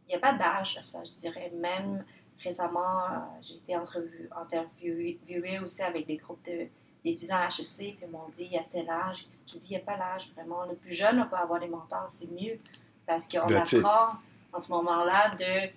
Il 0.06 0.10
n'y 0.10 0.14
a 0.16 0.18
pas 0.18 0.34
d'âge 0.34 0.76
à 0.76 0.82
ça, 0.82 1.02
je 1.04 1.18
dirais. 1.20 1.50
Même 1.54 2.04
récemment, 2.38 3.04
euh, 3.04 3.18
j'ai 3.40 3.54
été 3.56 3.72
entrevu- 3.74 4.28
interviewée 4.36 5.58
aussi 5.60 5.82
avec 5.82 6.06
des 6.06 6.16
groupes 6.16 6.44
de- 6.44 6.66
d'étudiants 7.04 7.38
à 7.38 7.46
HEC, 7.48 7.94
puis 7.96 7.98
ils 8.02 8.08
m'ont 8.10 8.28
dit 8.28 8.44
il 8.46 8.52
y 8.52 8.58
a 8.58 8.64
tel 8.64 8.88
âge. 8.90 9.26
Je 9.46 9.56
dis 9.56 9.66
il 9.70 9.76
n'y 9.76 9.76
a 9.76 9.84
pas 9.84 9.96
l'âge 9.96 10.30
vraiment. 10.34 10.64
Le 10.66 10.74
plus 10.74 10.92
jeune 10.92 11.20
on 11.20 11.26
peut 11.26 11.36
avoir 11.36 11.60
des 11.60 11.68
mentors, 11.68 12.06
c'est 12.10 12.30
mieux. 12.30 12.58
Parce 13.06 13.28
qu'on 13.28 13.40
apprend 13.40 14.14
en 14.52 14.58
ce 14.58 14.72
moment-là 14.72 15.34
de 15.36 15.70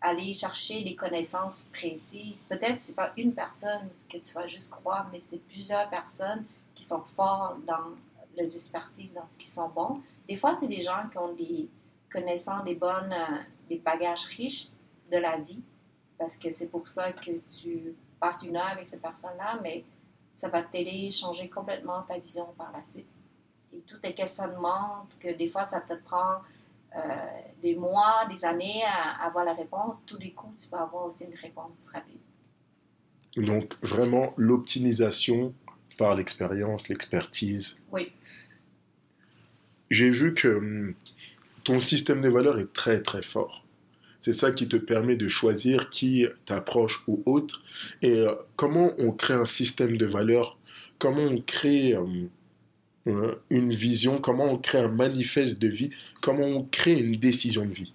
aller 0.00 0.32
chercher 0.32 0.82
des 0.82 0.94
connaissances 0.94 1.66
précises. 1.72 2.44
Peut-être 2.44 2.80
c'est 2.80 2.94
pas 2.94 3.12
une 3.16 3.34
personne 3.34 3.88
que 4.08 4.16
tu 4.16 4.32
vas 4.34 4.46
juste 4.46 4.70
croire, 4.70 5.08
mais 5.12 5.20
c'est 5.20 5.38
plusieurs 5.38 5.88
personnes 5.90 6.44
qui 6.74 6.84
sont 6.84 7.02
forts 7.02 7.56
dans 7.66 7.96
les 8.36 8.56
expertises, 8.56 9.12
dans 9.12 9.28
ce 9.28 9.36
qu'ils 9.36 9.48
sont 9.48 9.68
bons. 9.68 10.00
Des 10.26 10.36
fois, 10.36 10.56
c'est 10.56 10.68
des 10.68 10.80
gens 10.80 11.08
qui 11.10 11.18
ont 11.18 11.34
des 11.34 11.68
connaissances, 12.10 12.64
des 12.64 12.74
bonnes, 12.74 13.12
euh, 13.12 13.36
des 13.68 13.78
bagages 13.78 14.24
riches 14.24 14.68
de 15.10 15.18
la 15.18 15.36
vie, 15.36 15.62
parce 16.18 16.36
que 16.36 16.50
c'est 16.50 16.68
pour 16.68 16.88
ça 16.88 17.12
que 17.12 17.32
tu 17.60 17.94
passes 18.18 18.42
une 18.42 18.56
heure 18.56 18.68
avec 18.68 18.86
ces 18.86 18.98
personnes-là, 18.98 19.58
mais 19.62 19.84
ça 20.34 20.48
va 20.48 20.62
t'aider, 20.62 21.10
changer 21.10 21.48
complètement 21.50 22.02
ta 22.02 22.18
vision 22.18 22.46
par 22.56 22.72
la 22.72 22.82
suite. 22.84 23.08
Et 23.72 23.80
tous 23.80 23.98
tes 23.98 24.14
questionnements, 24.14 25.06
que 25.18 25.32
des 25.32 25.48
fois 25.48 25.66
ça 25.66 25.80
te 25.80 25.94
prend 25.94 26.38
euh, 26.96 27.00
des 27.62 27.76
mois, 27.76 28.26
des 28.30 28.44
années 28.44 28.82
à 28.86 29.24
avoir 29.24 29.44
la 29.44 29.54
réponse, 29.54 30.04
tous 30.06 30.18
les 30.18 30.32
coups, 30.32 30.64
tu 30.64 30.68
peux 30.68 30.76
avoir 30.76 31.06
aussi 31.06 31.24
une 31.24 31.34
réponse 31.34 31.88
rapide. 31.92 32.20
Donc, 33.36 33.74
vraiment, 33.82 34.34
l'optimisation 34.36 35.54
par 35.98 36.16
l'expérience, 36.16 36.88
l'expertise. 36.88 37.78
Oui. 37.92 38.10
J'ai 39.90 40.10
vu 40.10 40.34
que 40.34 40.48
hum, 40.48 40.94
ton 41.62 41.78
système 41.78 42.20
de 42.20 42.28
valeurs 42.28 42.58
est 42.58 42.72
très, 42.72 43.02
très 43.02 43.22
fort. 43.22 43.64
C'est 44.18 44.32
ça 44.32 44.50
qui 44.50 44.68
te 44.68 44.76
permet 44.76 45.16
de 45.16 45.28
choisir 45.28 45.88
qui 45.90 46.26
t'approche 46.44 47.02
ou 47.06 47.22
autre. 47.24 47.62
Et 48.02 48.18
euh, 48.18 48.34
comment 48.56 48.92
on 48.98 49.12
crée 49.12 49.34
un 49.34 49.44
système 49.44 49.96
de 49.96 50.06
valeurs? 50.06 50.58
Comment 50.98 51.22
on 51.22 51.40
crée 51.40 51.96
hum, 51.96 52.28
une 53.06 53.74
vision 53.74 54.18
Comment 54.18 54.52
on 54.52 54.58
crée 54.58 54.78
un 54.80 54.88
manifeste 54.88 55.58
de 55.58 55.68
vie 55.68 55.90
Comment 56.20 56.46
on 56.46 56.62
crée 56.64 56.94
une 56.98 57.16
décision 57.16 57.64
de 57.64 57.72
vie 57.72 57.92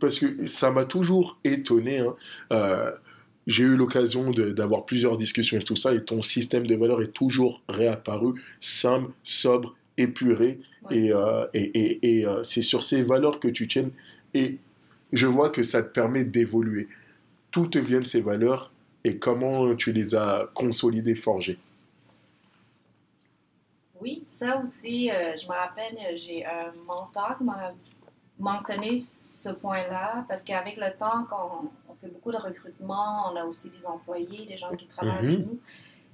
Parce 0.00 0.18
que 0.18 0.46
ça 0.46 0.70
m'a 0.70 0.84
toujours 0.84 1.38
étonné. 1.44 1.98
hein. 2.00 2.14
Euh, 2.52 2.90
j'ai 3.46 3.64
eu 3.64 3.76
l'occasion 3.76 4.30
d'avoir 4.30 4.84
plusieurs 4.84 5.16
discussions 5.16 5.58
et 5.58 5.64
tout 5.64 5.76
ça, 5.76 5.94
et 5.94 6.04
ton 6.04 6.20
système 6.20 6.66
de 6.66 6.74
valeurs 6.74 7.00
est 7.00 7.12
toujours 7.14 7.62
réapparu, 7.68 8.34
simple, 8.60 9.10
sobre, 9.24 9.74
épuré, 9.96 10.60
et, 10.90 11.12
euh, 11.12 11.46
et, 11.54 11.62
et- 11.62 12.18
et, 12.18 12.26
euh, 12.26 12.44
c'est 12.44 12.60
sur 12.62 12.84
ces 12.84 13.02
valeurs 13.02 13.40
que 13.40 13.48
tu 13.48 13.66
tiennes, 13.66 13.90
et 14.34 14.58
je 15.14 15.26
vois 15.26 15.48
que 15.48 15.62
ça 15.62 15.82
te 15.82 15.90
permet 15.90 16.24
d'évoluer. 16.24 16.88
Tout 17.50 17.68
te 17.68 17.78
vient 17.78 18.00
de 18.00 18.06
ces 18.06 18.20
valeurs, 18.20 18.70
et 19.04 19.16
comment 19.16 19.74
tu 19.76 19.92
les 19.94 20.14
as 20.14 20.50
consolidées, 20.52 21.14
forgées? 21.14 21.56
Oui, 24.00 24.22
ça 24.24 24.58
aussi, 24.60 25.10
euh, 25.10 25.34
je 25.36 25.46
me 25.48 25.52
rappelle, 25.54 25.96
euh, 25.98 26.16
j'ai 26.16 26.44
un 26.46 26.72
mentor 26.86 27.36
qui 27.38 27.44
m'a 27.44 27.72
mentionné 28.38 28.98
ce 29.00 29.48
point-là, 29.50 30.24
parce 30.28 30.44
qu'avec 30.44 30.76
le 30.76 30.94
temps, 30.96 31.24
quand 31.28 31.62
on, 31.88 31.92
on 31.92 31.94
fait 31.96 32.08
beaucoup 32.08 32.30
de 32.30 32.36
recrutement, 32.36 33.30
on 33.32 33.36
a 33.36 33.44
aussi 33.44 33.70
des 33.70 33.84
employés, 33.84 34.46
des 34.46 34.56
gens 34.56 34.70
qui 34.76 34.86
travaillent 34.86 35.18
avec 35.18 35.38
Mhm. 35.40 35.46
nous, 35.46 35.60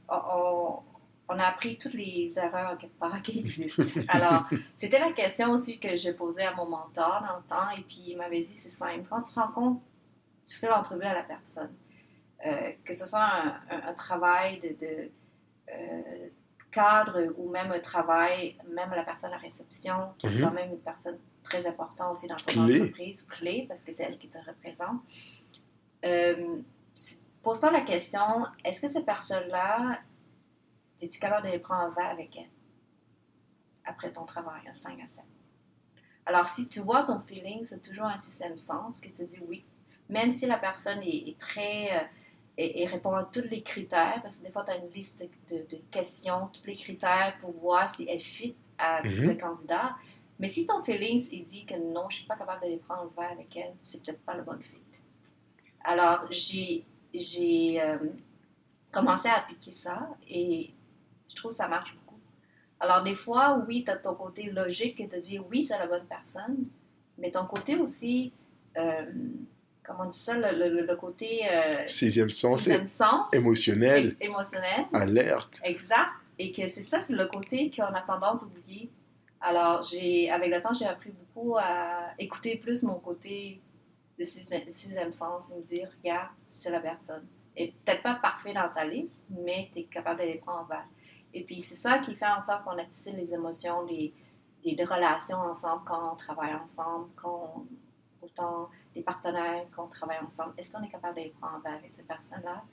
on, 0.08 0.14
on- 0.16 0.78
on 1.26 1.38
a 1.38 1.44
appris 1.44 1.78
toutes 1.78 1.94
les 1.94 2.38
erreurs 2.38 2.76
quelque 2.76 2.98
part 2.98 3.20
qui 3.22 3.38
existent. 3.38 3.82
Alors, 4.08 4.44
c'était 4.76 4.98
la 4.98 5.10
question 5.12 5.52
aussi 5.52 5.78
que 5.78 5.96
j'ai 5.96 6.12
posée 6.12 6.44
à 6.44 6.54
mon 6.54 6.66
mentor 6.66 7.22
dans 7.26 7.36
le 7.38 7.42
temps, 7.48 7.70
et 7.76 7.80
puis 7.82 8.04
il 8.08 8.16
m'avait 8.16 8.40
dit, 8.42 8.56
c'est 8.56 8.68
simple, 8.68 9.04
quand 9.08 9.22
tu 9.22 9.38
rencontres, 9.38 9.80
tu 10.46 10.54
fais 10.54 10.68
l'entrevue 10.68 11.04
à 11.06 11.14
la 11.14 11.22
personne, 11.22 11.72
Euh, 12.46 12.72
que 12.84 12.92
ce 12.92 13.06
soit 13.06 13.22
un, 13.24 13.48
un- 13.70 13.88
un 13.90 13.94
travail 13.94 14.60
de... 14.60 14.68
de, 14.84 15.10
euh, 15.72 16.28
cadre 16.74 17.16
ou 17.38 17.48
même 17.50 17.70
un 17.72 17.80
travail, 17.80 18.56
même 18.68 18.90
la 18.90 19.04
personne 19.04 19.32
à 19.32 19.38
réception, 19.38 20.12
qui 20.18 20.26
Mhm. 20.26 20.36
est 20.38 20.40
quand 20.42 20.50
même 20.60 20.70
une 20.72 20.80
personne 20.80 21.18
très 21.42 21.66
importante 21.66 22.12
aussi 22.12 22.26
dans 22.26 22.36
ton 22.36 22.64
Clé. 22.66 22.80
entreprise, 22.80 23.22
clé, 23.22 23.64
parce 23.68 23.84
que 23.84 23.92
c'est 23.92 24.04
elle 24.04 24.18
qui 24.18 24.28
te 24.28 24.38
représente. 24.38 25.00
Euh, 26.04 26.58
Pose-toi 27.42 27.70
la 27.72 27.82
question, 27.82 28.46
est-ce 28.64 28.80
que 28.80 28.88
ces 28.88 29.04
personnes-là, 29.04 29.98
es-tu 31.02 31.18
capable 31.20 31.46
de 31.46 31.52
les 31.52 31.58
prendre 31.58 31.82
en 31.84 31.90
verre 31.90 32.10
avec 32.10 32.34
elles 32.38 32.48
après 33.84 34.10
ton 34.10 34.24
travail, 34.24 34.62
un 34.66 34.72
5 34.72 34.98
à 35.02 35.06
7? 35.06 35.24
Alors, 36.24 36.48
si 36.48 36.68
tu 36.70 36.80
vois 36.80 37.02
ton 37.02 37.20
feeling, 37.20 37.62
c'est 37.64 37.82
toujours 37.82 38.06
un 38.06 38.16
sixième 38.16 38.56
sens 38.56 38.98
qui 39.00 39.12
te 39.12 39.22
dit 39.22 39.40
oui. 39.46 39.62
Même 40.08 40.32
si 40.32 40.46
la 40.46 40.56
personne 40.56 41.02
est, 41.02 41.28
est 41.28 41.38
très... 41.38 42.08
et, 42.56 42.82
et 42.82 42.86
répond 42.86 43.12
à 43.14 43.24
tous 43.24 43.42
les 43.50 43.62
critères, 43.62 44.20
parce 44.22 44.38
que 44.38 44.46
des 44.46 44.52
fois, 44.52 44.64
tu 44.64 44.70
as 44.72 44.76
une 44.76 44.90
liste 44.90 45.20
de, 45.20 45.28
de- 45.56 45.62
de 45.76 45.82
questions, 45.90 46.48
tous 46.52 46.66
les 46.66 46.74
critères 46.74 47.36
pour 47.40 47.52
voir 47.52 47.88
si 47.88 48.06
elle 48.08 48.20
fit 48.20 48.54
à 48.78 49.02
Mhm. 49.02 49.28
le 49.28 49.34
candidat. 49.34 49.96
Mais 50.38 50.48
si 50.48 50.66
ton 50.66 50.82
feeling 50.82 51.20
il 51.32 51.44
dit 51.44 51.64
que 51.64 51.74
non, 51.76 52.08
je 52.10 52.16
suis 52.18 52.26
pas 52.26 52.36
capable 52.36 52.62
de 52.64 52.68
les 52.70 52.76
prendre 52.78 53.04
le 53.04 53.10
verre 53.16 53.32
avec 53.32 53.56
elle, 53.56 53.72
c'est 53.80 54.02
peut-être 54.02 54.20
pas 54.22 54.34
le 54.36 54.42
bon 54.42 54.58
fit. 54.60 54.78
Alors, 55.84 56.26
j'ai 56.30 56.84
euh, 57.82 57.98
commencé 58.90 59.28
à 59.28 59.38
appliquer 59.38 59.72
ça 59.72 60.08
et 60.28 60.72
je 61.28 61.36
trouve 61.36 61.50
que 61.50 61.56
ça 61.56 61.68
marche 61.68 61.94
beaucoup. 61.94 62.18
Alors, 62.80 63.02
des 63.02 63.14
fois, 63.14 63.62
oui, 63.68 63.84
tu 63.84 63.90
as 63.90 63.96
ton 63.96 64.14
côté 64.14 64.44
logique 64.44 64.96
qui 64.96 65.08
te 65.08 65.16
dit 65.16 65.38
oui, 65.38 65.62
c'est 65.62 65.78
la 65.78 65.86
bonne 65.86 66.06
personne, 66.06 66.66
mais 67.18 67.30
ton 67.30 67.46
côté 67.46 67.76
aussi, 67.76 68.32
euh, 68.76 69.04
comment 69.84 70.04
on 70.04 70.08
dit 70.08 70.18
ça, 70.18 70.34
le, 70.34 70.68
le- 70.68 70.86
le 70.86 70.96
côté 70.96 71.42
euh, 71.50 71.86
Sixième 71.86 72.30
sens, 72.30 72.60
sixième 72.60 72.86
sens, 72.86 73.32
émotionnel, 73.32 74.16
émotionnel, 74.20 74.86
alerte. 74.92 75.60
exact, 75.64 76.12
et 76.38 76.50
que 76.52 76.66
c'est 76.66 76.82
ça, 76.82 77.00
c'est 77.00 77.14
le 77.14 77.26
côté 77.26 77.70
qu'on 77.70 77.84
a 77.84 78.00
tendance 78.00 78.42
à 78.42 78.46
oublier. 78.46 78.90
Alors, 79.40 79.82
j'ai, 79.82 80.30
avec 80.30 80.52
le 80.54 80.60
temps, 80.62 80.72
j'ai 80.72 80.86
appris 80.86 81.10
beaucoup 81.10 81.56
à 81.58 82.12
écouter 82.18 82.56
plus 82.56 82.82
mon 82.82 82.94
côté 82.94 83.60
de 84.18 84.24
sixième, 84.24 84.66
sixième 84.68 85.12
sens 85.12 85.50
et 85.50 85.56
me 85.56 85.62
dire, 85.62 85.88
regarde, 85.98 86.28
c'est 86.38 86.70
la 86.70 86.80
personne. 86.80 87.24
Et 87.56 87.72
peut-être 87.84 88.02
pas 88.02 88.14
parfait 88.14 88.54
dans 88.54 88.68
ta 88.74 88.84
liste, 88.84 89.24
mais 89.28 89.68
tu 89.72 89.80
es 89.80 89.84
capable 89.84 90.20
de 90.20 90.26
les 90.26 90.34
prendre 90.38 90.60
en 90.60 90.64
verre. 90.64 90.86
Et 91.34 91.42
puis, 91.44 91.60
c'est 91.60 91.74
ça 91.76 91.98
qui 91.98 92.14
fait 92.14 92.26
en 92.26 92.40
sorte 92.40 92.64
qu'on 92.64 92.78
attise 92.78 93.12
les 93.14 93.34
émotions, 93.34 93.82
les, 93.82 94.12
les, 94.64 94.74
les 94.74 94.84
relations 94.84 95.38
ensemble 95.38 95.82
quand 95.86 96.12
on 96.12 96.16
travaille 96.16 96.54
ensemble, 96.54 97.08
quand 97.16 97.54
on- 97.56 97.66
les 98.94 99.02
partenaires 99.02 99.64
qu'on 99.74 99.86
travaille 99.86 100.18
ensemble. 100.18 100.54
Est-ce 100.56 100.72
qu'on 100.72 100.82
est 100.82 100.90
capable 100.90 101.16
verre 101.16 101.74
avec 101.78 101.90
ces 101.90 102.02
personnes-là? 102.02 102.64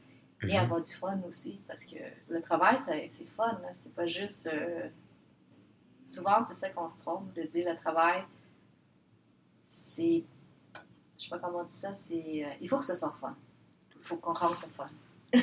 et 0.43 0.53
Mhm. 0.53 0.63
avoir 0.63 0.81
du 0.81 0.91
fun 0.91 1.19
aussi, 1.27 1.59
parce 1.67 1.85
que 1.85 1.97
le 2.29 2.41
travail, 2.41 2.77
c'est 2.79 3.27
fun, 3.27 3.59
là. 3.61 3.69
c'est 3.73 3.93
pas 3.93 4.07
juste... 4.07 4.49
euh, 4.51 4.87
souvent, 6.01 6.41
c'est 6.41 6.55
ça 6.55 6.69
qu'on 6.69 6.89
se 6.89 6.99
trompe, 6.99 7.31
de 7.33 7.43
dire 7.43 7.69
le 7.69 7.77
travail, 7.77 8.23
c'est... 9.63 10.23
Je 11.17 11.23
sais 11.25 11.29
pas 11.29 11.37
comment 11.37 11.59
on 11.59 11.63
dit 11.63 11.73
ça, 11.73 11.93
c'est... 11.93 12.43
euh, 12.43 12.49
il 12.59 12.67
faut 12.67 12.79
que 12.79 12.85
ce 12.85 12.95
soit 12.95 13.15
fun. 13.21 13.35
Il 13.95 14.03
faut 14.03 14.15
qu'on 14.15 14.33
rende 14.33 14.55
ça 14.55 14.67
fun. 14.75 14.89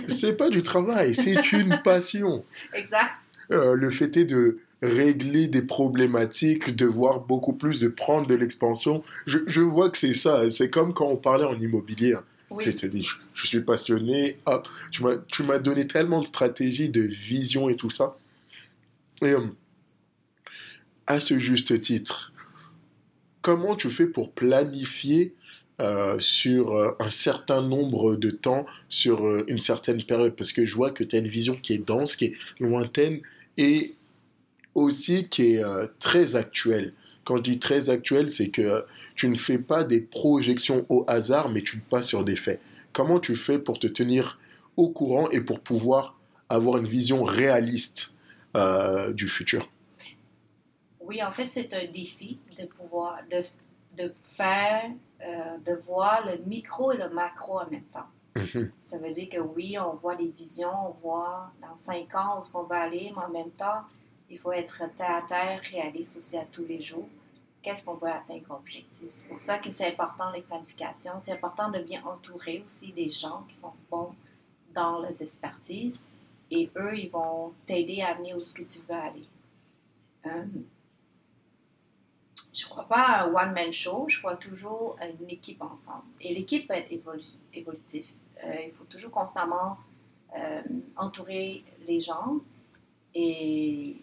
C'est 0.08 0.36
pas 0.36 0.50
du 0.50 0.62
travail, 0.62 1.14
c'est 1.14 1.52
une 1.52 1.80
passion. 1.82 2.44
Exact. 2.74 3.12
Euh, 3.52 3.74
le 3.74 3.90
fait 3.90 4.16
est 4.16 4.24
de 4.24 4.60
régler 4.82 5.48
des 5.48 5.62
problématiques, 5.62 6.76
de 6.76 6.86
voir 6.86 7.20
beaucoup 7.20 7.52
plus, 7.52 7.80
de 7.80 7.88
prendre 7.88 8.26
de 8.26 8.34
l'expansion. 8.34 9.02
Je, 9.26 9.38
je 9.46 9.60
vois 9.60 9.90
que 9.90 9.98
c'est 9.98 10.14
ça. 10.14 10.48
C'est 10.50 10.70
comme 10.70 10.94
quand 10.94 11.08
on 11.08 11.16
parlait 11.16 11.44
en 11.44 11.58
immobilier. 11.58 12.14
hein. 12.14 12.24
Oui, 12.50 12.64
je, 12.64 12.88
je 13.34 13.46
suis 13.46 13.60
passionné. 13.60 14.38
Tu 14.90 15.02
m'as, 15.02 15.16
tu 15.26 15.42
m'as 15.42 15.58
donné 15.58 15.86
tellement 15.86 16.22
de 16.22 16.26
stratégies, 16.26 16.88
de 16.88 17.02
vision 17.02 17.68
et 17.68 17.76
tout 17.76 17.90
ça. 17.90 18.16
Et 19.20 19.32
euh, 19.32 19.40
à 21.06 21.20
ce 21.20 21.38
juste 21.38 21.78
titre, 21.82 22.32
comment 23.42 23.76
tu 23.76 23.90
fais 23.90 24.06
pour 24.06 24.32
planifier 24.32 25.34
euh, 25.82 26.18
sur 26.20 26.74
euh, 26.74 26.96
un 27.00 27.10
certain 27.10 27.60
nombre 27.60 28.16
de 28.16 28.30
temps, 28.30 28.64
sur 28.88 29.26
euh, 29.26 29.44
une 29.48 29.58
certaine 29.58 30.02
période? 30.02 30.34
Parce 30.34 30.52
que 30.52 30.64
je 30.64 30.74
vois 30.74 30.90
que 30.90 31.04
tu 31.04 31.16
as 31.16 31.18
une 31.18 31.28
vision 31.28 31.54
qui 31.54 31.74
est 31.74 31.86
dense, 31.86 32.16
qui 32.16 32.26
est 32.26 32.34
lointaine 32.60 33.20
et 33.58 33.94
aussi 34.82 35.28
qui 35.28 35.54
est 35.54 35.64
euh, 35.64 35.86
très 36.00 36.36
actuelle. 36.36 36.94
Quand 37.24 37.36
je 37.36 37.42
dis 37.42 37.58
très 37.58 37.90
actuelle, 37.90 38.30
c'est 38.30 38.48
que 38.48 38.62
euh, 38.62 38.82
tu 39.14 39.28
ne 39.28 39.36
fais 39.36 39.58
pas 39.58 39.84
des 39.84 40.00
projections 40.00 40.86
au 40.88 41.04
hasard, 41.06 41.50
mais 41.50 41.62
tu 41.62 41.78
passes 41.78 42.06
sur 42.06 42.24
des 42.24 42.36
faits. 42.36 42.60
Comment 42.92 43.20
tu 43.20 43.36
fais 43.36 43.58
pour 43.58 43.78
te 43.78 43.86
tenir 43.86 44.38
au 44.76 44.88
courant 44.88 45.28
et 45.30 45.40
pour 45.40 45.60
pouvoir 45.60 46.18
avoir 46.48 46.78
une 46.78 46.86
vision 46.86 47.24
réaliste 47.24 48.16
euh, 48.56 49.12
du 49.12 49.28
futur? 49.28 49.68
Oui, 51.00 51.22
en 51.22 51.30
fait, 51.30 51.44
c'est 51.44 51.72
un 51.74 51.90
défi 51.90 52.38
de 52.58 52.66
pouvoir, 52.66 53.20
de, 53.30 53.42
de 54.02 54.10
faire, 54.14 54.90
de 55.64 55.72
voir 55.86 56.26
le 56.26 56.44
micro 56.44 56.92
et 56.92 56.98
le 56.98 57.08
macro 57.08 57.60
en 57.60 57.70
même 57.70 57.84
temps. 57.84 58.06
Mhm. 58.38 58.70
Ça 58.82 58.98
veut 58.98 59.12
dire 59.12 59.28
que 59.28 59.38
oui, 59.38 59.76
on 59.78 59.94
voit 59.96 60.16
des 60.16 60.28
visions, 60.28 60.70
on 60.88 60.92
voit 61.02 61.50
dans 61.60 61.74
cinq 61.76 62.14
ans 62.14 62.36
où 62.36 62.40
est-ce 62.40 62.52
qu'on 62.52 62.64
va 62.64 62.82
aller, 62.82 63.12
mais 63.14 63.22
en 63.22 63.30
même 63.30 63.50
temps, 63.52 63.82
il 64.30 64.38
faut 64.38 64.52
être 64.52 64.82
terre 64.94 65.16
à 65.16 65.22
terre, 65.22 65.60
réaliste 65.62 66.18
aussi 66.18 66.36
à 66.36 66.44
tous 66.44 66.64
les 66.64 66.80
jours. 66.80 67.08
Qu'est-ce 67.62 67.84
qu'on 67.84 67.94
veut 67.94 68.08
atteindre 68.08 68.46
comme 68.46 68.56
objectif? 68.56 69.08
C'est 69.10 69.28
pour 69.28 69.40
ça 69.40 69.58
que 69.58 69.70
c'est 69.70 69.88
important 69.88 70.30
les 70.30 70.42
planifications. 70.42 71.18
C'est 71.18 71.32
important 71.32 71.70
de 71.70 71.80
bien 71.80 72.02
entourer 72.04 72.62
aussi 72.64 72.92
des 72.92 73.08
gens 73.08 73.44
qui 73.48 73.56
sont 73.56 73.72
bons 73.90 74.14
dans 74.74 75.00
les 75.00 75.22
expertises 75.22 76.04
et 76.50 76.70
eux, 76.76 76.96
ils 76.96 77.10
vont 77.10 77.52
t'aider 77.66 78.00
à 78.00 78.08
amener 78.08 78.34
où 78.34 78.42
ce 78.42 78.54
que 78.54 78.62
tu 78.62 78.80
veux 78.88 78.94
aller. 78.94 79.20
Euh, 80.26 80.44
je 82.54 82.64
ne 82.64 82.70
crois 82.70 82.84
pas 82.84 83.02
à 83.02 83.24
un 83.24 83.34
one-man 83.34 83.72
show, 83.72 84.06
je 84.08 84.18
crois 84.18 84.36
toujours 84.36 84.96
à 85.00 85.06
une 85.06 85.28
équipe 85.28 85.62
ensemble. 85.62 86.04
Et 86.20 86.34
l'équipe 86.34 86.66
peut 86.66 86.74
être 86.74 86.90
évolutive. 87.52 88.12
Euh, 88.44 88.54
il 88.66 88.72
faut 88.72 88.84
toujours 88.84 89.10
constamment 89.10 89.76
euh, 90.36 90.62
entourer 90.96 91.64
les 91.86 92.00
gens. 92.00 92.38
Et 93.14 93.96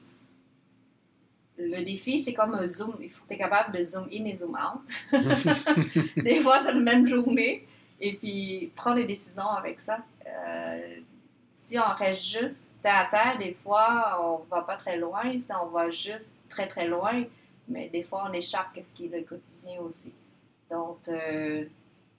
le 1.57 1.83
défi, 1.83 2.19
c'est 2.19 2.33
comme 2.33 2.53
un 2.53 2.65
zoom. 2.65 2.95
Il 3.01 3.09
faut 3.09 3.25
être 3.29 3.37
capable 3.37 3.77
de 3.77 3.83
zoom 3.83 4.07
in 4.11 4.25
et 4.25 4.33
zoom 4.33 4.57
out. 4.57 4.89
Des 6.17 6.39
fois, 6.41 6.61
c'est 6.65 6.73
la 6.73 6.79
même 6.79 7.07
journée. 7.07 7.67
Et 7.99 8.13
puis, 8.13 8.71
prendre 8.75 8.97
les 8.97 9.05
décisions 9.05 9.49
avec 9.49 9.79
ça. 9.79 9.99
Euh, 10.27 10.97
si 11.51 11.79
on 11.79 11.95
reste 11.95 12.23
juste 12.23 12.81
terre 12.81 12.97
à 12.97 13.05
terre, 13.05 13.37
des 13.39 13.53
fois, 13.53 14.19
on 14.21 14.53
va 14.53 14.61
pas 14.61 14.75
très 14.75 14.97
loin. 14.97 15.37
Si 15.39 15.51
on 15.53 15.67
va 15.67 15.89
juste 15.89 16.43
très, 16.49 16.67
très 16.67 16.87
loin, 16.87 17.23
mais 17.69 17.87
des 17.87 18.03
fois, 18.03 18.27
on 18.29 18.33
échappe 18.33 18.77
à 18.77 18.83
ce 18.83 18.93
qui 18.93 19.05
est 19.05 19.17
le 19.17 19.23
quotidien 19.23 19.79
aussi. 19.79 20.13
Donc, 20.69 20.99
euh, 21.07 21.65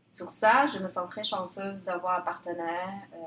sur 0.09 0.31
ça, 0.31 0.67
je 0.67 0.79
me 0.79 0.89
sens 0.89 1.11
très 1.11 1.25
chanceuse 1.25 1.85
d'avoir 1.85 2.21
un 2.21 2.23
partenaire, 2.23 3.03
euh, 3.13 3.19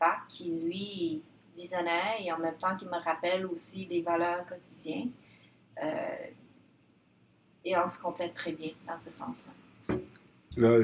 BAC, 0.00 0.20
qui, 0.28 0.50
lui, 0.50 1.22
visionnaire 1.54 2.14
et 2.20 2.32
en 2.32 2.38
même 2.38 2.56
temps 2.56 2.76
qui 2.76 2.86
me 2.86 2.98
rappelle 2.98 3.46
aussi 3.46 3.86
des 3.86 4.00
valeurs 4.00 4.46
quotidiennes. 4.46 5.10
Euh, 5.82 5.86
et 7.64 7.76
on 7.76 7.88
se 7.88 8.00
complète 8.00 8.34
très 8.34 8.52
bien 8.52 8.70
dans 8.86 8.98
ce 8.98 9.10
sens-là. 9.10 9.54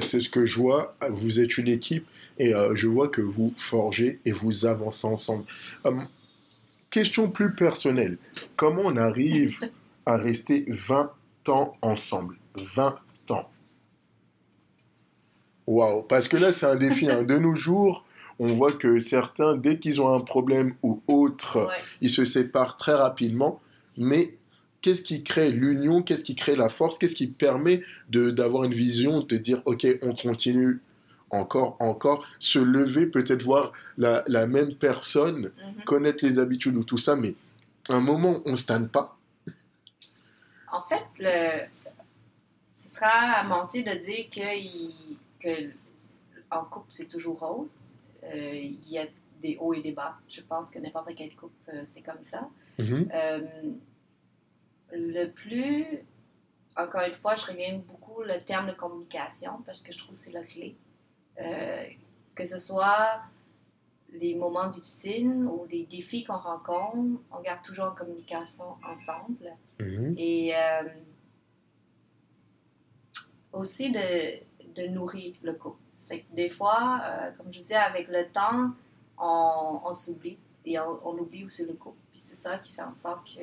C'est 0.00 0.20
ce 0.20 0.29
que 0.29 0.46
je 0.46 0.59
vois. 0.59 0.96
Vous 1.11 1.40
êtes 1.40 1.59
une 1.59 1.68
équipe 1.68 2.07
et 2.38 2.55
euh, 2.55 2.74
je 2.74 2.88
vois 2.88 3.09
que 3.09 3.20
vous 3.20 3.53
forgez 3.57 4.18
et 4.24 4.33
vous 4.33 4.66
avancez 4.66 5.07
ensemble. 5.07 5.44
Hum, 5.85 6.09
question 6.90 7.31
plus 7.31 7.55
personnelle. 7.55 8.18
Comment 8.57 8.83
on 8.85 8.96
arrive 8.96 9.61
à 10.07 10.16
rester 10.16 10.64
20 10.68 11.12
ans 11.48 11.76
ensemble? 11.83 12.37
20 12.57 12.96
ans. 13.31 13.48
Waouh, 15.66 16.03
parce 16.03 16.26
que 16.26 16.37
là 16.37 16.50
c'est 16.50 16.66
un 16.66 16.76
défi. 16.76 17.09
Hein. 17.09 17.22
De 17.22 17.38
nos 17.38 17.55
jours, 17.55 18.05
on 18.40 18.48
voit 18.48 18.72
que 18.72 18.98
certains, 18.98 19.57
dès 19.57 19.79
qu'ils 19.79 20.00
ont 20.00 20.12
un 20.12 20.20
problème 20.20 20.74
ou 20.83 21.00
autre, 21.07 21.70
ils 22.00 22.11
se 22.11 22.24
séparent 22.24 22.76
très 22.76 22.94
rapidement. 22.94 23.61
Mais 23.96 24.35
qu'est-ce 24.83 25.03
qui 25.03 25.23
crée 25.23 25.51
l'union, 25.51 26.03
qu'est-ce 26.03 26.25
qui 26.25 26.35
crée 26.35 26.57
la 26.57 26.69
force, 26.69 26.99
qu'est-ce 26.99 27.16
qui 27.16 27.27
permet 27.27 27.83
d'avoir 28.09 28.64
une 28.64 28.75
vision, 28.75 29.21
de 29.21 29.37
dire, 29.37 29.62
OK, 29.66 29.87
on 30.03 30.14
continue 30.14 30.81
encore, 31.31 31.77
encore, 31.81 32.27
se 32.38 32.59
lever, 32.59 33.07
peut-être 33.07 33.43
voir 33.43 33.73
la, 33.97 34.47
même 34.47 34.75
personne, 34.75 35.53
mhm. 35.57 35.85
connaître 35.85 36.25
les 36.25 36.38
habitudes 36.38 36.77
ou 36.77 36.85
tout 36.85 36.99
ça, 36.99 37.16
mais 37.16 37.35
à 37.88 37.95
un 37.95 38.01
moment, 38.01 38.40
on 38.45 38.53
ne 38.53 38.57
stagne 38.57 38.88
pas. 38.88 39.16
En 40.73 40.83
fait, 40.83 41.05
le, 41.19 41.66
ce 42.73 42.88
sera 42.88 43.43
mentir 43.45 43.85
de 43.85 43.99
dire 43.99 44.29
que, 44.31 45.40
que 45.40 45.71
en 46.51 46.64
couple, 46.64 46.87
c'est 46.90 47.09
toujours 47.09 47.38
rose. 47.38 47.87
Euh, 48.25 48.55
il 48.55 48.88
y 48.88 48.99
a 48.99 49.07
des 49.40 49.57
hauts 49.61 49.75
et 49.75 49.81
des 49.81 49.93
bas. 49.93 50.19
Je 50.29 50.40
pense 50.43 50.71
que 50.71 50.79
n'importe 50.79 51.11
quel 51.16 51.35
couple, 51.35 51.55
euh, 51.73 51.83
c'est 51.85 52.03
comme 52.03 52.23
ça. 52.23 52.49
Mhm. 52.79 53.09
Euh, 53.14 53.40
le 54.92 55.26
plus, 55.26 56.05
encore 56.76 57.03
une 57.03 57.14
fois, 57.14 57.35
je 57.35 57.46
reviens 57.46 57.79
beaucoup 57.79 58.22
le 58.22 58.40
terme 58.40 58.68
de 58.68 58.72
communication 58.72 59.62
parce 59.64 59.83
que 59.83 59.92
je 59.92 59.98
trouve 59.98 60.12
que 60.12 60.18
c'est 60.18 60.33
la 60.33 60.42
clé. 60.42 60.76
Euh, 61.40 61.85
que 62.35 62.44
ce 62.44 62.59
soit 62.59 63.22
les 64.12 64.35
moments 64.35 64.68
difficiles 64.68 65.46
ou 65.46 65.66
les 65.70 65.85
défis 65.87 66.24
qu'on 66.24 66.38
rencontre, 66.38 67.20
on 67.31 67.40
garde 67.40 67.62
toujours 67.62 67.87
en 67.87 67.94
communication 67.94 68.76
ensemble. 68.85 69.55
Mhm. 69.79 70.14
Et 70.18 70.53
euh, 70.55 70.88
aussi 73.53 73.90
de, 73.90 74.40
de, 74.74 74.88
nourrir 74.88 75.35
le 75.42 75.55
couple. 75.55 75.79
des 76.33 76.48
fois, 76.48 77.00
euh, 77.05 77.31
comme 77.33 77.53
je 77.53 77.59
disais, 77.59 77.76
avec 77.76 78.09
le 78.09 78.26
temps, 78.29 78.72
on, 79.18 79.81
on 79.85 79.92
s'oublie 79.92 80.38
et 80.64 80.79
on, 80.79 81.07
on, 81.07 81.18
oublie 81.18 81.44
aussi 81.44 81.66
le 81.66 81.74
couple. 81.74 81.98
Puis 82.11 82.20
c'est 82.20 82.37
ça 82.37 82.59
qui 82.59 82.72
fait 82.72 82.83
en 82.83 82.94
sorte 82.94 83.26
que 83.35 83.40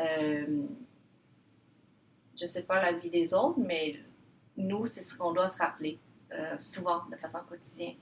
euh, 0.00 0.66
je 2.36 2.42
ne 2.42 2.48
sais 2.48 2.62
pas 2.62 2.80
la 2.80 2.92
vie 2.92 3.10
des 3.10 3.32
autres, 3.34 3.58
mais 3.58 3.96
nous, 4.56 4.84
c'est 4.84 5.02
ce 5.02 5.16
qu'on 5.16 5.32
doit 5.32 5.48
se 5.48 5.58
rappeler 5.58 5.98
euh, 6.32 6.58
souvent, 6.58 7.02
de 7.10 7.16
façon 7.16 7.38
quotidienne, 7.48 7.94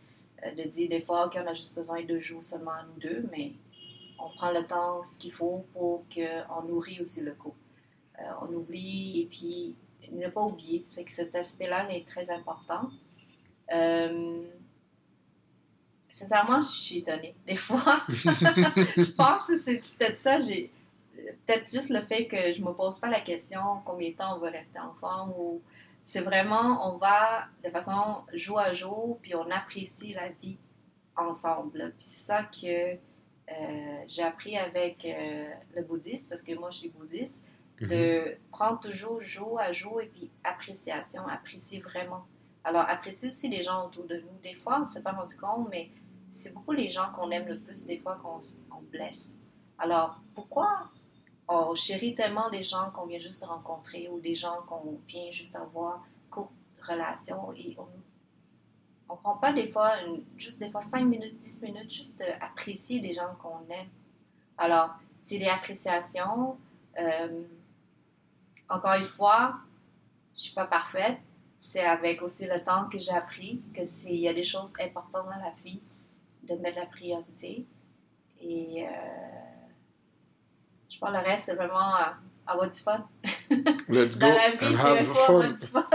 euh, 0.44 0.54
de 0.54 0.62
dire 0.62 0.88
des 0.88 1.00
fois 1.00 1.30
qu'on 1.30 1.46
a 1.46 1.52
juste 1.52 1.76
besoin 1.76 2.02
de 2.02 2.18
jours 2.18 2.42
seulement 2.42 2.72
nous 2.88 3.00
deux, 3.00 3.28
mais 3.30 3.52
on 4.18 4.30
prend 4.30 4.50
le 4.50 4.66
temps, 4.66 5.02
ce 5.02 5.18
qu'il 5.18 5.32
faut 5.32 5.64
pour 5.72 6.04
qu'on 6.12 6.62
nourrit 6.62 7.00
aussi 7.00 7.20
le 7.20 7.32
couple. 7.32 7.58
on 8.40 8.52
oublie 8.54 9.22
et 9.22 9.26
puis 9.26 9.74
ne 10.12 10.28
pas 10.28 10.42
oublier, 10.42 10.82
c'est 10.86 11.04
que 11.04 11.10
cet 11.10 11.34
aspect-là 11.34 11.90
est 11.92 12.06
très 12.06 12.30
important. 12.30 12.90
sincèrement, 16.10 16.60
je 16.60 16.68
suis 16.68 16.98
étonnée. 16.98 17.34
Des 17.46 17.56
fois, 17.56 18.02
je 18.08 19.10
pense 19.12 19.46
que 19.46 19.58
c'est 19.58 19.82
peut-être 19.98 20.16
ça. 20.16 20.38
Peut-être 21.46 21.70
juste 21.70 21.90
le 21.90 22.00
fait 22.02 22.26
que 22.26 22.52
je 22.52 22.62
me 22.62 22.72
pose 22.72 22.98
pas 22.98 23.08
la 23.08 23.20
question 23.20 23.60
combien 23.84 24.10
de 24.10 24.16
temps 24.16 24.36
on 24.36 24.38
va 24.38 24.50
rester 24.50 24.78
ensemble 24.78 25.34
ou 25.38 25.62
c'est 26.02 26.20
vraiment 26.20 26.94
on 26.94 26.98
va 26.98 27.46
de 27.64 27.70
façon 27.70 28.22
jour 28.32 28.58
à 28.58 28.74
jour 28.74 29.18
puis 29.22 29.34
on 29.34 29.50
apprécie 29.50 30.12
la 30.12 30.28
vie 30.42 30.58
ensemble. 31.16 31.94
Puis 31.96 32.06
c'est 32.06 32.26
ça 32.26 32.44
que 32.44 32.94
euh, 32.94 34.04
j'ai 34.06 34.22
appris 34.22 34.56
avec 34.56 35.04
euh, 35.04 35.48
le 35.74 35.82
bouddhisme 35.82 36.28
parce 36.28 36.42
que 36.42 36.54
moi 36.54 36.70
je 36.70 36.78
suis 36.78 36.88
bouddhiste 36.90 37.44
de 37.80 38.30
mhm. 38.30 38.36
prendre 38.50 38.80
toujours 38.80 39.20
jour 39.20 39.58
à 39.58 39.72
jour 39.72 40.00
et 40.00 40.06
puis 40.06 40.30
appréciation, 40.44 41.26
apprécier 41.26 41.80
vraiment. 41.80 42.24
Alors 42.62 42.84
apprécier 42.88 43.30
aussi 43.30 43.48
les 43.48 43.62
gens 43.62 43.86
autour 43.86 44.04
de 44.04 44.16
nous. 44.16 44.38
Des 44.42 44.54
fois 44.54 44.76
on 44.78 44.80
ne 44.80 44.86
s'est 44.86 45.02
pas 45.02 45.12
rendu 45.12 45.36
compte 45.36 45.68
mais 45.70 45.90
c'est 46.30 46.52
beaucoup 46.52 46.72
les 46.72 46.88
gens 46.88 47.12
qu'on 47.14 47.30
aime 47.30 47.46
le 47.46 47.58
plus 47.58 47.84
des 47.84 47.98
fois 47.98 48.16
qu'on 48.16 48.40
blesse. 48.90 49.34
Alors 49.78 50.20
pourquoi 50.34 50.90
on 51.48 51.74
chérit 51.74 52.14
tellement 52.14 52.48
les 52.48 52.62
gens 52.62 52.90
qu'on 52.90 53.06
vient 53.06 53.18
juste 53.18 53.42
de 53.42 53.46
rencontrer 53.46 54.08
ou 54.08 54.20
des 54.20 54.34
gens 54.34 54.62
qu'on 54.66 54.98
vient 55.06 55.30
juste 55.30 55.56
avoir 55.56 56.02
courte 56.30 56.50
relation 56.80 57.52
et 57.52 57.76
on 59.08 59.14
ne 59.14 59.18
prend 59.18 59.36
pas 59.36 59.52
des 59.52 59.70
fois, 59.70 59.94
juste 60.36 60.60
des 60.60 60.70
fois 60.70 60.80
5 60.80 61.04
minutes, 61.04 61.36
10 61.36 61.62
minutes, 61.62 61.90
juste 61.92 62.18
d'apprécier 62.18 63.00
les 63.00 63.12
gens 63.12 63.34
qu'on 63.40 63.60
aime. 63.70 63.88
Alors, 64.56 64.90
c'est 65.22 65.38
des 65.38 65.48
appréciations. 65.48 66.56
Euh, 66.98 67.42
encore 68.68 68.94
une 68.94 69.04
fois, 69.04 69.56
je 70.34 70.40
ne 70.40 70.42
suis 70.44 70.54
pas 70.54 70.66
parfaite. 70.66 71.18
C'est 71.58 71.84
avec 71.84 72.22
aussi 72.22 72.46
le 72.46 72.62
temps 72.62 72.88
que 72.88 72.98
j'ai 72.98 73.12
appris 73.12 73.60
que 73.74 73.84
s'il 73.84 74.16
y 74.16 74.28
a 74.28 74.34
des 74.34 74.42
choses 74.42 74.74
importantes 74.80 75.26
dans 75.26 75.42
la 75.42 75.52
vie, 75.64 75.80
de 76.42 76.54
mettre 76.56 76.78
la 76.78 76.86
priorité. 76.86 77.64
Et 78.40 78.86
euh, 78.86 78.90
je 80.88 80.98
pense 80.98 81.10
que 81.10 81.14
le 81.14 81.22
reste, 81.22 81.44
c'est 81.46 81.54
vraiment 81.54 81.96
euh, 81.96 82.02
avoir 82.46 82.68
du 82.68 82.78
fun. 82.78 83.04
Let's 83.88 84.18
go. 84.18 84.26
Dans 84.26 84.34
la 84.34 84.50
vie, 84.50 84.76
c'est 84.76 85.20
avoir 85.20 85.52
du 85.52 85.66
fun. 85.66 85.88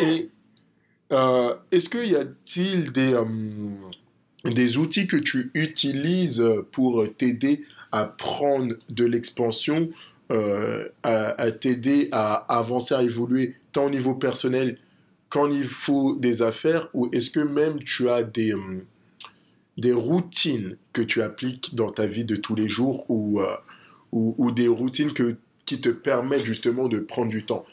Et 0.00 0.30
euh, 1.12 1.54
est-ce 1.70 1.88
qu'il 1.88 2.06
y 2.06 2.16
a-t-il 2.16 2.92
des, 2.92 3.12
euh, 3.12 3.24
des 4.44 4.78
outils 4.78 5.06
que 5.06 5.16
tu 5.16 5.50
utilises 5.54 6.44
pour 6.72 7.04
t'aider 7.16 7.62
à 7.92 8.04
prendre 8.04 8.74
de 8.88 9.04
l'expansion, 9.04 9.90
à, 11.02 11.50
t'aider 11.50 12.08
à 12.12 12.34
avancer, 12.56 12.94
à 12.94 13.02
évoluer 13.02 13.56
tant 13.72 13.86
au 13.86 13.90
niveau 13.90 14.14
personnel 14.14 14.78
qu'au 15.28 15.48
niveau 15.48 16.14
des 16.14 16.42
affaires, 16.42 16.88
ou 16.94 17.08
est-ce 17.12 17.30
que 17.30 17.40
même 17.40 17.82
tu 17.82 18.08
as 18.08 18.22
des, 18.22 18.54
des 19.76 19.92
routines 19.92 20.76
que 20.92 21.02
tu 21.02 21.20
appliques 21.20 21.74
dans 21.74 21.90
ta 21.90 22.06
vie 22.06 22.24
de 22.24 22.36
tous 22.36 22.54
les 22.54 22.68
jours 22.68 23.04
ou 23.10 23.42
ou, 24.12 24.50
des 24.50 24.68
routines 24.68 25.12
que, 25.12 25.36
qui 25.66 25.80
te 25.80 25.88
permettent 25.88 26.44
justement 26.44 26.88
de 26.88 26.98
prendre 26.98 27.28
du 27.28 27.44
temps 27.44 27.64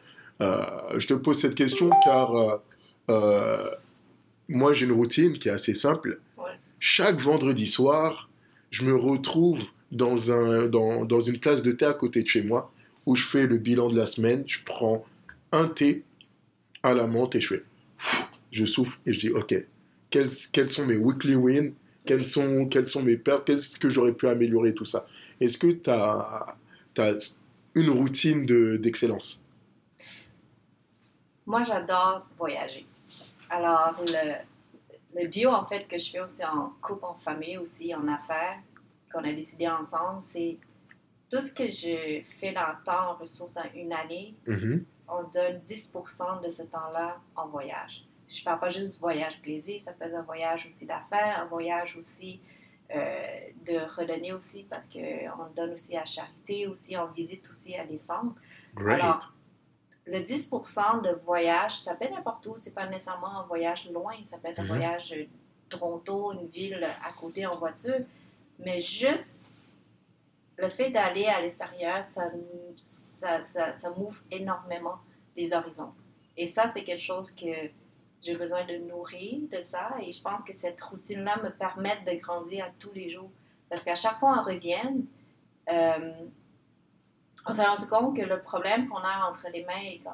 euh, 0.41 0.63
Je 0.97 1.08
te 1.08 1.13
pose 1.13 1.39
cette 1.39 1.56
question 1.56 1.89
car 2.04 2.36
euh, 2.36 2.58
euh, 3.10 3.69
moi 4.47 4.73
j'ai 4.73 4.86
une 4.86 4.91
routine 4.91 5.38
qui 5.38 5.50
est 5.50 5.52
assez 5.52 5.73
simple. 5.73 6.19
Chaque 6.80 7.19
vendredi 7.19 7.65
soir, 7.65 8.30
je 8.69 8.84
me 8.84 8.95
retrouve 8.95 9.63
dans, 9.91 10.32
un, 10.32 10.67
dans, 10.67 11.06
dans 11.06 11.21
une 11.21 11.39
classe 11.39 11.63
de 11.63 11.71
thé 11.71 11.86
à 11.86 11.93
côté 11.93 12.21
de 12.21 12.28
chez 12.28 12.43
moi 12.43 12.71
où 13.06 13.15
je 13.15 13.26
fais 13.26 13.47
le 13.47 13.58
bilan 13.58 13.89
de 13.89 13.97
la 13.97 14.06
semaine. 14.06 14.43
Je 14.45 14.60
prends 14.63 15.04
un 15.52 15.67
thé 15.67 16.04
à 16.84 16.93
la 16.93 17.08
menthe 17.08 17.36
et 17.36 17.41
je 17.41 17.47
fais. 17.47 17.63
Je 18.52 18.65
souffle 18.65 19.00
et 19.06 19.13
je 19.13 19.19
dis 19.19 19.30
ok, 19.30 19.56
quels, 20.10 20.30
quels 20.52 20.69
sont 20.69 20.86
mes 20.86 20.97
weekly 20.97 21.36
wins 21.36 21.73
quelles 22.08 22.26
sont, 22.26 22.67
quelles 22.67 22.88
sont 22.88 23.04
mes 23.04 23.17
pertes 23.17 23.46
Qu'est-ce 23.46 23.78
que 23.78 23.89
j'aurais 23.89 24.13
pu 24.13 24.28
améliorer 24.28 24.74
tout 24.74 24.86
ça 24.86 25.06
Est-ce 25.39 25.58
que 25.58 25.67
tu 25.67 25.89
as, 25.89 26.56
une 27.76 27.89
routine 27.91 28.46
d'excellence? 28.78 29.43
Moi, 31.46 31.62
j'adore 31.63 32.26
voyager. 32.38 32.86
Alors, 33.50 33.96
le, 34.08 35.22
le 35.22 35.28
duo, 35.28 35.50
en 35.52 35.65
fait, 35.65 35.88
que 35.88 35.98
je 35.98 36.10
fais 36.12 36.20
aussi 36.20 36.43
en 36.43 36.74
couple, 36.82 37.06
en 37.06 37.13
famille, 37.13 37.58
aussi 37.58 37.93
en 37.93 38.08
affaires, 38.08 38.58
qu'on 39.12 39.24
a 39.24 39.32
décidé 39.32 39.67
ensemble, 39.67 40.22
c'est 40.22 40.58
tout 41.30 41.41
ce 41.41 41.54
que 41.54 41.67
je 41.70 42.22
fais 42.24 42.54
dans 42.54 42.67
le 42.67 42.84
temps 42.84 43.12
en 43.12 43.15
ressources 43.15 43.54
dans 43.54 43.70
une 43.76 43.93
année, 43.93 44.34
Mhm. 44.48 44.84
on 45.08 45.24
se 45.24 45.32
donne 45.32 45.60
10% 45.63 46.41
de 46.43 46.50
ce 46.50 46.63
temps-là 46.63 47.17
en 47.36 47.48
voyage. 47.48 48.04
Je 48.28 48.40
ne 48.40 48.46
parle 48.46 48.60
pas 48.60 48.70
juste 48.70 48.96
du 48.96 49.00
voyage 49.00 49.42
plaisir, 49.42 49.82
ça 49.82 49.94
peut 49.94 50.06
être 50.06 50.16
un 50.16 50.22
voyage 50.24 50.68
aussi 50.68 50.86
d'affaires, 50.86 51.40
un 51.40 51.46
voyage 51.46 51.96
aussi 51.96 52.42
euh, 52.94 53.26
de 53.66 53.78
redonner 53.96 54.34
aussi, 54.34 54.63
parce 54.70 54.90
qu'on 54.90 55.46
donne 55.56 55.74
aussi 55.74 55.96
à 55.98 56.06
charité, 56.06 56.68
aussi 56.68 56.98
on 56.98 57.08
visite 57.08 57.50
aussi 57.50 57.76
à 57.76 57.86
des 57.86 57.98
centres. 57.98 58.42
Great. 58.76 59.02
Alors, 59.02 59.34
le 60.06 60.20
10% 60.20 61.02
de 61.02 61.10
voyage, 61.26 61.78
ça 61.80 61.96
peut 61.96 62.06
être 62.06 62.13
n'importe 62.13 62.46
où, 62.46 62.58
c'est 62.58 62.74
pas 62.74 62.88
nécessairement 62.88 63.42
un 63.42 63.46
voyage 63.46 63.90
loin, 63.92 64.13
ça 64.24 64.38
peut 64.38 64.48
être 64.48 64.60
un 64.60 64.63
Mhm. 64.63 64.68
voyage 64.70 65.16
Toronto, 65.70 66.32
une 66.34 66.48
ville 66.48 66.84
à 67.04 67.12
côté 67.20 67.46
en 67.46 67.58
voiture, 67.58 68.00
mais 68.60 68.80
juste 68.80 69.44
le 70.58 70.70
fait 70.70 70.90
d'aller 70.90 71.26
à 71.26 71.42
l'extérieur, 71.42 72.04
ça, 72.04 72.32
ça, 72.82 73.42
ça, 73.42 73.76
ça 73.76 73.90
m'ouvre 73.92 74.22
énormément 74.32 74.98
les 75.36 75.54
horizons. 75.54 75.94
Et 76.36 76.46
ça, 76.46 76.68
c'est 76.68 76.84
quelque 76.84 77.02
chose 77.02 77.32
que 77.32 77.70
j'ai 78.21 78.36
besoin 78.36 78.65
de 78.65 78.77
nourrir 78.77 79.41
de 79.51 79.60
ça, 79.60 79.89
et 80.01 80.12
je 80.12 80.21
pense 80.21 80.43
que 80.43 80.53
cette 80.53 80.82
routine-là 80.82 81.41
me 81.43 81.49
permet 81.49 81.97
de 82.06 82.19
grandir 82.19 82.65
à 82.65 82.69
tous 82.80 82.93
les 82.93 83.10
jours. 83.10 83.32
Parce 83.69 83.84
qu'à 83.84 83.95
chaque 83.95 84.19
fois 84.19 84.36
qu'on 84.36 84.43
revient, 84.43 85.03
euh, 85.69 86.13
on 87.45 87.53
s'est 87.53 87.65
rendu 87.65 87.86
compte 87.88 88.17
que 88.17 88.23
le 88.23 88.41
problème 88.41 88.88
qu'on 88.88 88.97
a 88.97 89.30
entre 89.30 89.47
les 89.53 89.63
mains. 89.65 90.13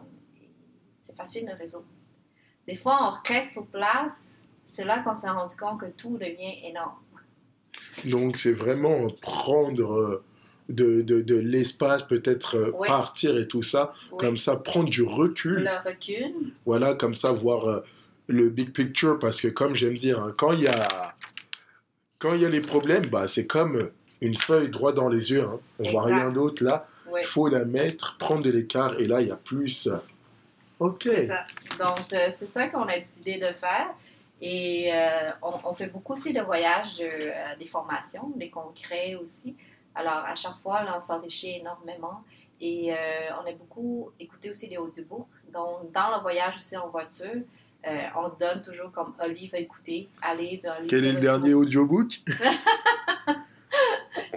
C'est 0.99 1.15
facile 1.15 1.47
de 1.47 1.53
résoudre. 1.53 1.85
Des 2.67 2.75
fois, 2.75 2.97
on 3.01 3.27
reste 3.27 3.53
sur 3.53 3.67
place, 3.67 4.45
c'est 4.63 4.85
là 4.85 4.99
qu'on 4.99 5.15
s'est 5.15 5.29
rendu 5.29 5.55
compte 5.55 5.81
que 5.81 5.91
tout 5.91 6.17
devient 6.17 6.65
énorme. 6.65 6.99
Donc, 8.05 8.37
c'est 8.37 8.53
vraiment 8.53 9.09
prendre 9.21 9.93
euh, 9.93 10.23
de, 10.69 11.01
de, 11.01 11.21
de 11.21 11.35
l'espace, 11.35 12.03
peut-être 12.03 12.57
euh, 12.57 12.71
Ouais. 12.71 12.87
partir 12.87 13.37
et 13.37 13.47
tout 13.47 13.63
ça. 13.63 13.91
Comme 14.17 14.37
ça, 14.37 14.55
prendre 14.55 14.89
du 14.89 15.03
recul. 15.03 15.63
Le 15.63 15.89
recul, 15.89 16.33
Voilà, 16.65 16.93
comme 16.93 17.15
ça, 17.15 17.31
voir 17.31 17.67
euh, 17.69 17.79
le 18.27 18.49
big 18.49 18.71
picture. 18.71 19.19
Parce 19.19 19.41
que, 19.41 19.47
comme 19.49 19.75
j'aime 19.75 19.97
dire, 19.97 20.19
hein, 20.23 20.33
quand 20.37 20.53
il 20.53 20.61
y 20.61 20.67
a, 20.67 21.15
quand 22.19 22.33
il 22.33 22.41
y 22.41 22.45
a 22.45 22.49
les 22.49 22.61
problèmes, 22.61 23.07
bah, 23.07 23.27
c'est 23.27 23.47
comme 23.47 23.89
une 24.21 24.37
feuille 24.37 24.69
droit 24.69 24.93
dans 24.93 25.09
les 25.09 25.31
yeux. 25.31 25.41
hein. 25.43 25.59
On 25.79 25.91
voit 25.91 26.03
Exact. 26.03 26.15
rien 26.21 26.31
d'autre 26.31 26.63
là. 26.63 26.87
Il 27.19 27.25
faut 27.27 27.47
la 27.49 27.65
mettre, 27.65 28.17
prendre 28.17 28.41
de 28.41 28.49
l'écart. 28.49 28.99
Et 28.99 29.05
là, 29.05 29.21
il 29.21 29.27
y 29.27 29.31
a 29.31 29.35
plus. 29.35 29.87
euh, 29.87 29.97
Ok. 30.79 31.03
C'est 31.03 31.27
ça. 31.27 31.45
Donc, 31.77 32.11
euh, 32.13 32.29
c'est 32.35 32.47
ça 32.47 32.67
qu'on 32.67 32.83
a 32.83 32.97
décidé 32.97 33.37
de 33.37 33.51
faire. 33.53 33.87
Et 34.41 34.89
euh, 34.93 35.29
on, 35.41 35.53
on 35.69 35.73
fait 35.73 35.87
beaucoup 35.87 36.13
aussi 36.13 36.33
de 36.33 36.41
voyages, 36.41 37.01
euh, 37.01 37.31
des 37.59 37.67
formations, 37.67 38.31
des 38.35 38.49
concrets 38.49 39.15
aussi. 39.15 39.55
Alors, 39.95 40.25
à 40.25 40.35
chaque 40.35 40.59
fois, 40.61 40.83
là, 40.83 40.93
on 40.95 40.99
s'enrichit 40.99 41.57
énormément. 41.59 42.23
Et 42.59 42.93
euh, 42.93 42.95
on 43.41 43.47
a 43.47 43.51
beaucoup 43.53 44.11
écouté 44.19 44.49
aussi 44.49 44.69
des 44.69 44.77
audiobooks. 44.77 45.27
Donc, 45.51 45.91
dans 45.91 46.15
le 46.15 46.21
voyage 46.21 46.55
aussi 46.55 46.77
en 46.77 46.87
voiture, 46.87 47.41
euh, 47.85 48.05
on 48.15 48.27
se 48.27 48.37
donne 48.37 48.61
toujours 48.61 48.91
comme 48.91 49.13
un 49.19 49.27
livre 49.27 49.55
à 49.55 49.59
écouter, 49.59 50.07
un 50.23 50.35
livre 50.35 50.71
Quel 50.89 51.05
est 51.05 51.11
le 51.11 51.19
dernier 51.19 51.53
audiobook? 51.53 52.21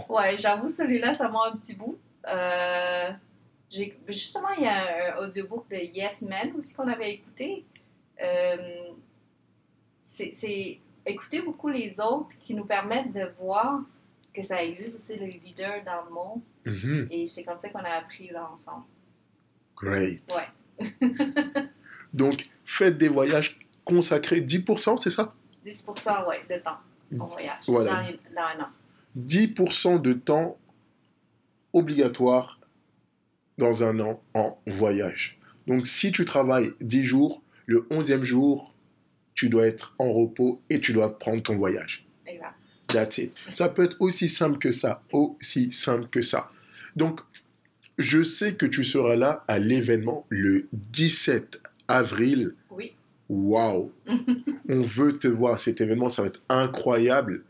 Ouais, 0.08 0.38
j'avoue, 0.38 0.68
celui-là, 0.68 1.14
ça 1.14 1.28
m'a 1.28 1.48
un 1.52 1.56
petit 1.56 1.74
bout. 1.74 1.98
Euh, 2.26 3.10
justement, 4.08 4.48
il 4.56 4.64
y 4.64 4.66
a 4.66 5.16
un 5.16 5.24
audiobook 5.24 5.68
de 5.68 5.76
Yes 5.76 6.22
Men 6.22 6.54
aussi 6.56 6.74
qu'on 6.74 6.88
avait 6.88 7.10
écouté. 7.10 7.66
C'est 10.02 10.78
écouter 11.04 11.42
beaucoup 11.42 11.68
les 11.68 12.00
autres 12.00 12.30
qui 12.40 12.54
nous 12.54 12.64
permettent 12.64 13.12
de 13.12 13.28
voir 13.38 13.80
que 14.36 14.42
ça 14.42 14.62
existe 14.62 14.96
aussi 14.96 15.16
le 15.18 15.26
leader 15.26 15.82
dans 15.84 16.04
le 16.04 16.10
monde. 16.14 16.40
Mhm. 16.66 17.08
Et 17.10 17.26
c'est 17.26 17.42
comme 17.44 17.58
ça 17.58 17.68
qu'on 17.70 17.78
a 17.80 17.90
appris 17.90 18.28
là 18.28 18.48
ensemble. 18.52 18.84
Great. 19.76 20.22
Ouais. 20.34 20.88
Donc, 22.14 22.44
faites 22.64 22.98
des 22.98 23.08
voyages 23.08 23.58
consacrés 23.84 24.40
10%, 24.40 24.98
c'est 25.02 25.10
ça? 25.10 25.34
10% 25.64 26.28
ouais, 26.28 26.42
de 26.48 26.62
temps 26.62 26.78
en 27.18 27.26
voyage 27.26 27.58
Voilà. 27.66 27.94
dans, 27.96 28.00
les- 28.02 28.20
dans 28.34 28.42
un 28.42 28.64
an. 28.64 28.68
10% 29.18 30.00
de 30.02 30.12
temps 30.12 30.58
obligatoire 31.72 32.60
dans 33.58 33.82
un 33.84 33.98
an 34.00 34.20
en 34.34 34.58
voyage. 34.66 35.38
Donc 35.66 35.86
si 35.86 36.12
tu 36.12 36.24
travailles 36.24 36.72
10 36.80 37.04
jours, 37.04 37.42
le 37.66 37.86
11e 37.90 38.22
jour, 38.22 38.74
tu 39.34 39.48
dois 39.48 39.66
être 39.66 39.94
en 39.98 40.12
repos 40.12 40.60
et 40.70 40.80
tu 40.80 40.92
dois 40.92 41.18
prendre 41.18 41.42
ton 41.42 41.56
voyage. 41.56 42.06
Exact. 42.26 42.54
That's 42.88 43.18
it. 43.18 43.34
Ça 43.52 43.68
peut 43.68 43.84
être 43.84 43.96
aussi 44.00 44.28
simple 44.28 44.58
que 44.58 44.72
ça, 44.72 45.02
aussi 45.12 45.72
simple 45.72 46.08
que 46.08 46.22
ça. 46.22 46.50
Donc, 46.94 47.20
je 47.98 48.22
sais 48.22 48.54
que 48.54 48.66
tu 48.66 48.84
seras 48.84 49.16
là 49.16 49.44
à 49.48 49.58
l'événement 49.58 50.26
le 50.28 50.68
17 50.72 51.60
avril. 51.88 52.54
Oui. 52.70 52.94
Waouh 53.28 53.92
On 54.68 54.82
veut 54.82 55.18
te 55.18 55.28
voir 55.28 55.58
cet 55.58 55.80
événement, 55.80 56.08
ça 56.08 56.22
va 56.22 56.28
être 56.28 56.42
incroyable. 56.48 57.42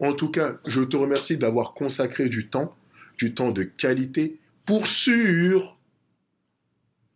En 0.00 0.12
tout 0.12 0.30
cas, 0.30 0.58
je 0.66 0.82
te 0.82 0.96
remercie 0.96 1.36
d'avoir 1.36 1.74
consacré 1.74 2.28
du 2.28 2.48
temps, 2.48 2.74
du 3.18 3.34
temps 3.34 3.50
de 3.50 3.62
qualité. 3.62 4.38
Pour 4.64 4.86
sûr, 4.86 5.76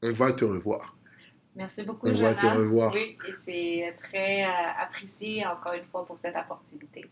on 0.03 0.12
va 0.12 0.33
te 0.33 0.45
revoir. 0.45 0.97
Merci 1.57 1.83
beaucoup, 1.85 2.07
On 2.09 2.15
va 2.15 2.35
te 2.35 2.47
revoir. 2.47 2.93
Oui, 2.95 3.17
et 3.27 3.33
c'est 3.33 3.95
très 3.97 4.45
euh, 4.45 4.49
apprécié 4.79 5.45
encore 5.47 5.73
une 5.73 5.85
fois 5.85 6.05
pour 6.05 6.19
cette 6.19 6.37
opportunité. 6.37 7.07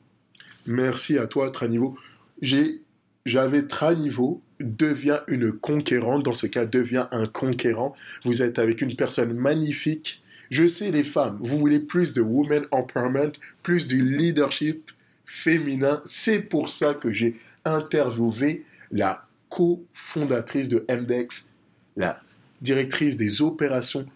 Merci 0.67 1.19
à 1.19 1.27
toi, 1.27 1.51
Traniveau. 1.51 1.97
J'ai, 2.41 2.81
j'avais 3.27 3.67
Traniveau, 3.67 4.43
devient 4.61 5.21
une 5.29 5.53
conquérante, 5.53 6.23
dans 6.23 6.35
ce 6.35 6.47
cas, 6.47 6.65
devient 6.65 7.07
un 7.11 7.27
conquérant. 7.27 7.95
Vous 8.25 8.43
êtes 8.43 8.59
avec 8.59 8.81
une 8.81 8.97
personne 8.97 9.35
magnifique. 9.35 10.23
Je 10.51 10.69
sais, 10.69 10.91
les 10.91 11.05
femmes, 11.05 11.39
vous 11.41 11.59
voulez 11.59 11.81
plus 11.81 12.15
de 12.15 12.21
women 12.21 12.65
empowerment, 12.71 13.33
plus 13.63 13.87
du 13.87 14.03
leadership 14.03 14.91
féminin. 15.25 16.03
C'est 16.05 16.41
pour 16.41 16.71
ça 16.71 16.95
que 16.95 17.11
j'ai 17.13 17.35
interviewé 17.65 18.65
la 18.91 19.27
cofondatrice 19.49 20.69
de 20.69 20.85
MDEX, 20.89 21.55
la 21.97 22.21
directrice 22.61 23.17
des 23.17 23.43
opérations, 23.43 24.07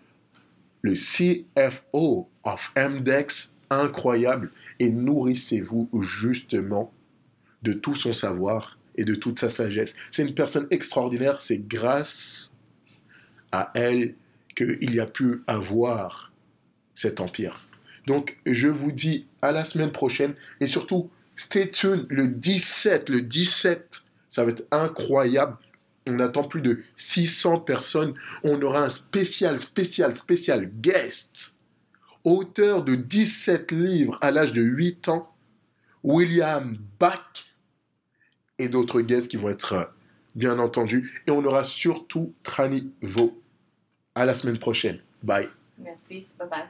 le 0.82 0.94
CFO 0.94 2.28
of 2.44 2.72
MDEX, 2.76 3.54
incroyable 3.70 4.50
et 4.78 4.90
nourrissez-vous 4.90 5.88
justement 6.00 6.92
de 7.62 7.72
tout 7.72 7.96
son 7.96 8.12
savoir 8.12 8.78
et 8.96 9.04
de 9.04 9.14
toute 9.14 9.38
sa 9.38 9.50
sagesse. 9.50 9.94
C'est 10.10 10.26
une 10.26 10.34
personne 10.34 10.66
extraordinaire, 10.70 11.40
c'est 11.40 11.66
grâce 11.66 12.52
à 13.52 13.70
elle 13.74 14.14
qu'il 14.54 14.94
y 14.94 15.00
a 15.00 15.06
pu 15.06 15.42
avoir 15.46 16.32
cet 16.94 17.20
empire. 17.20 17.60
Donc, 18.06 18.38
je 18.46 18.68
vous 18.68 18.92
dis 18.92 19.26
à 19.42 19.52
la 19.52 19.64
semaine 19.64 19.92
prochaine 19.92 20.34
et 20.60 20.66
surtout, 20.66 21.10
stay 21.36 21.70
tuned 21.70 22.06
le 22.08 22.28
17, 22.28 23.08
le 23.08 23.22
17, 23.22 24.02
ça 24.28 24.44
va 24.44 24.50
être 24.50 24.66
incroyable. 24.70 25.56
On 26.06 26.18
attend 26.20 26.44
plus 26.44 26.62
de 26.62 26.78
600 26.96 27.60
personnes. 27.60 28.14
On 28.42 28.60
aura 28.62 28.84
un 28.84 28.90
spécial, 28.90 29.60
spécial, 29.60 30.16
spécial 30.16 30.70
guest 30.80 31.57
auteur 32.36 32.84
de 32.84 32.94
17 32.94 33.72
livres 33.72 34.18
à 34.20 34.30
l'âge 34.30 34.52
de 34.52 34.62
8 34.62 35.08
ans, 35.08 35.32
William 36.02 36.76
Bach, 36.98 37.48
et 38.58 38.68
d'autres 38.68 39.00
guests 39.00 39.30
qui 39.30 39.36
vont 39.36 39.48
être 39.48 39.72
euh, 39.74 39.84
bien 40.34 40.58
entendus. 40.58 41.22
Et 41.26 41.30
on 41.30 41.44
aura 41.44 41.64
surtout 41.64 42.34
Trani 42.42 42.92
Vo. 43.02 43.40
À 44.14 44.24
la 44.24 44.34
semaine 44.34 44.58
prochaine. 44.58 44.98
Bye. 45.22 45.48
Merci. 45.78 46.26
Bye 46.38 46.48
bye. 46.48 46.64